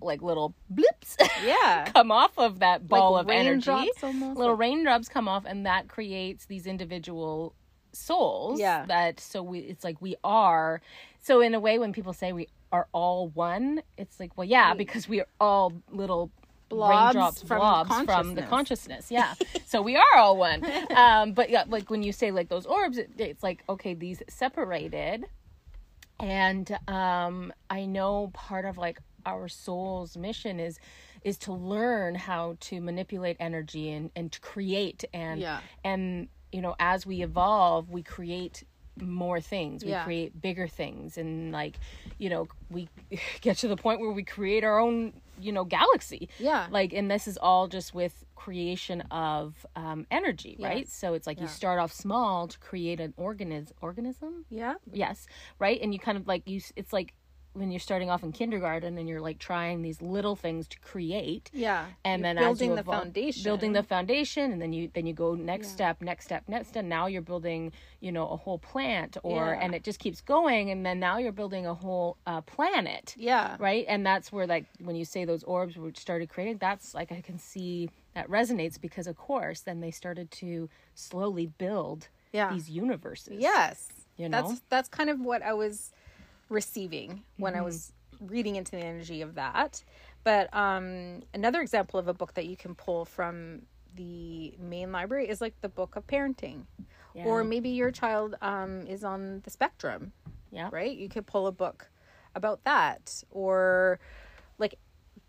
[0.00, 1.90] like little blips Yeah.
[1.92, 3.90] come off of that ball Like of energy.
[4.02, 7.54] almost, Little raindrops come off and that creates these individual
[7.92, 8.84] souls Yeah.
[8.86, 10.80] that so we it's like we are
[11.20, 14.74] so in a way when people say we are all one it's like well yeah
[14.74, 16.30] because we are all little
[16.68, 19.08] Blobs raindrops from blobs from the consciousness.
[19.08, 19.34] consciousness yeah
[19.66, 20.62] so we are all one
[20.94, 24.22] um but yeah like when you say like those orbs it, it's like okay these
[24.28, 25.24] separated
[26.20, 30.78] and um i know part of like our soul's mission is
[31.22, 35.60] is to learn how to manipulate energy and and to create and Yeah.
[35.84, 38.64] and you know as we evolve we create
[39.00, 40.02] more things we Yeah.
[40.02, 41.78] create bigger things and like
[42.18, 42.88] you know we
[43.40, 46.28] get to the point where we create our own you know galaxy.
[46.38, 46.66] Yeah.
[46.70, 50.88] like and this is all just with creation of um energy right?
[50.88, 54.44] So it's like you start off small to create an organism organism?
[54.50, 54.74] Yeah.
[54.92, 55.26] yes.
[55.58, 55.80] Right?
[55.80, 57.14] And you kind of like you it's like
[57.54, 61.50] when you're starting off in kindergarten and you're like trying these little things to create
[61.52, 61.86] Yeah.
[62.04, 63.42] and You're then building the evolve- foundation.
[63.42, 65.74] building the foundation and then you then you go next Yeah.
[65.74, 69.60] step next step next step now you're building you know a whole plant or Yeah.
[69.60, 73.56] and it just keeps going and then now you're building a whole uh, planet Yeah.
[73.58, 77.10] right and that's where like when you say those orbs were started creating that's like
[77.10, 82.52] i can see that resonates because of course then they started to slowly build Yeah.
[82.52, 83.88] these universes Yes.
[84.16, 85.92] You know That's that's kind of what I was
[86.48, 87.58] receiving when Mm-hmm.
[87.58, 89.84] I was reading into the energy of that.
[90.24, 93.62] But um another example of a book that you can pull from
[93.94, 96.64] the main library is like the book of parenting.
[97.24, 100.12] Or maybe your child um is on the spectrum,
[100.50, 100.96] yeah right?
[100.96, 101.90] You could pull a book
[102.34, 103.98] about that or
[104.58, 104.78] like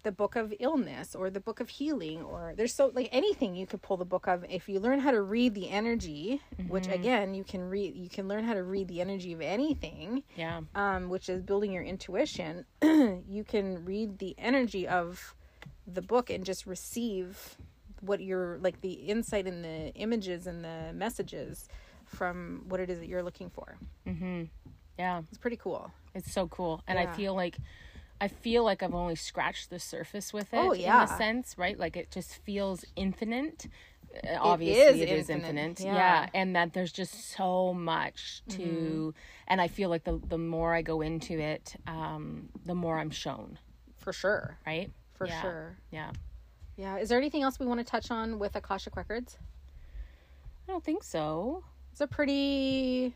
[0.04, 3.68] the book of illness or the book of healing or there's so like anything you
[3.68, 7.34] could pull the book of if you learn how to read the energy which again
[7.34, 10.62] you can read you can learn how to read the energy of anything yeah.
[10.76, 15.36] um, which is building your intuition you can read the energy of
[15.86, 17.58] the book and just receive
[18.02, 21.68] what you're like the insight and the images and the messages
[22.06, 23.76] from what it is that you're looking for.
[24.08, 24.48] Mhm
[25.00, 25.22] yeah.
[25.30, 25.92] It's pretty cool.
[26.14, 26.84] It's so cool.
[26.86, 27.58] And I feel like
[28.22, 31.78] I feel like I've only scratched the surface with it Oh, in a sense, right?
[31.80, 33.68] Like it just feels infinite.
[34.24, 35.80] Uh, Obviously is it is infinite, infinite.
[35.82, 35.94] yeah.
[36.24, 36.30] Yeah.
[36.34, 39.10] And that there's just so much to Mm-hmm.
[39.48, 43.12] and I feel like the the more I go into it, um, the more I'm
[43.12, 43.58] shown,
[43.98, 44.90] for sure right?
[45.14, 45.42] for Yeah.
[45.42, 46.12] sure Yeah.
[46.76, 46.98] Yeah.
[46.98, 49.38] Is there anything else we want to touch on with Akashic Records?
[50.68, 51.64] I don't think so.
[51.92, 53.14] It's a pretty.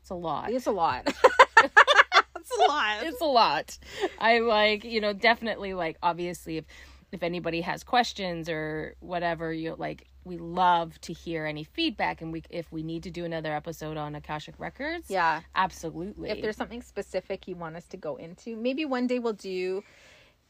[0.00, 0.50] It's a lot.
[0.50, 1.08] It's a lot.
[2.50, 3.02] it's a lot.
[3.02, 3.78] it's a lot.
[4.18, 6.64] I like, you know, definitely like obviously if
[7.12, 12.32] if anybody has questions or whatever, you like we love to hear any feedback and
[12.32, 15.10] we if we need to do another episode on Akashic Records.
[15.10, 15.40] Yeah.
[15.54, 16.30] Absolutely.
[16.30, 19.82] If there's something specific you want us to go into, maybe one day we'll do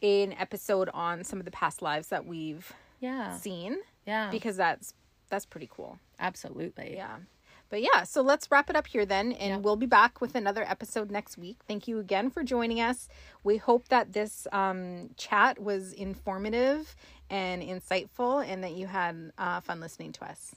[0.03, 3.37] an episode on some of the past lives that we've Yeah.
[3.37, 3.77] seen
[4.07, 4.31] Yeah.
[4.31, 4.95] because that's
[5.29, 5.99] that's pretty cool.
[6.21, 6.95] absolutely.
[6.95, 7.17] Yeah.
[7.71, 10.63] But yeah, so let's wrap it up here then, and we'll be back with another
[10.63, 11.59] episode next week.
[11.67, 13.09] Thank you again for joining us.
[13.43, 16.95] We hope that this um, chat was informative
[17.31, 20.55] and insightful, and that you had uh, fun listening to us.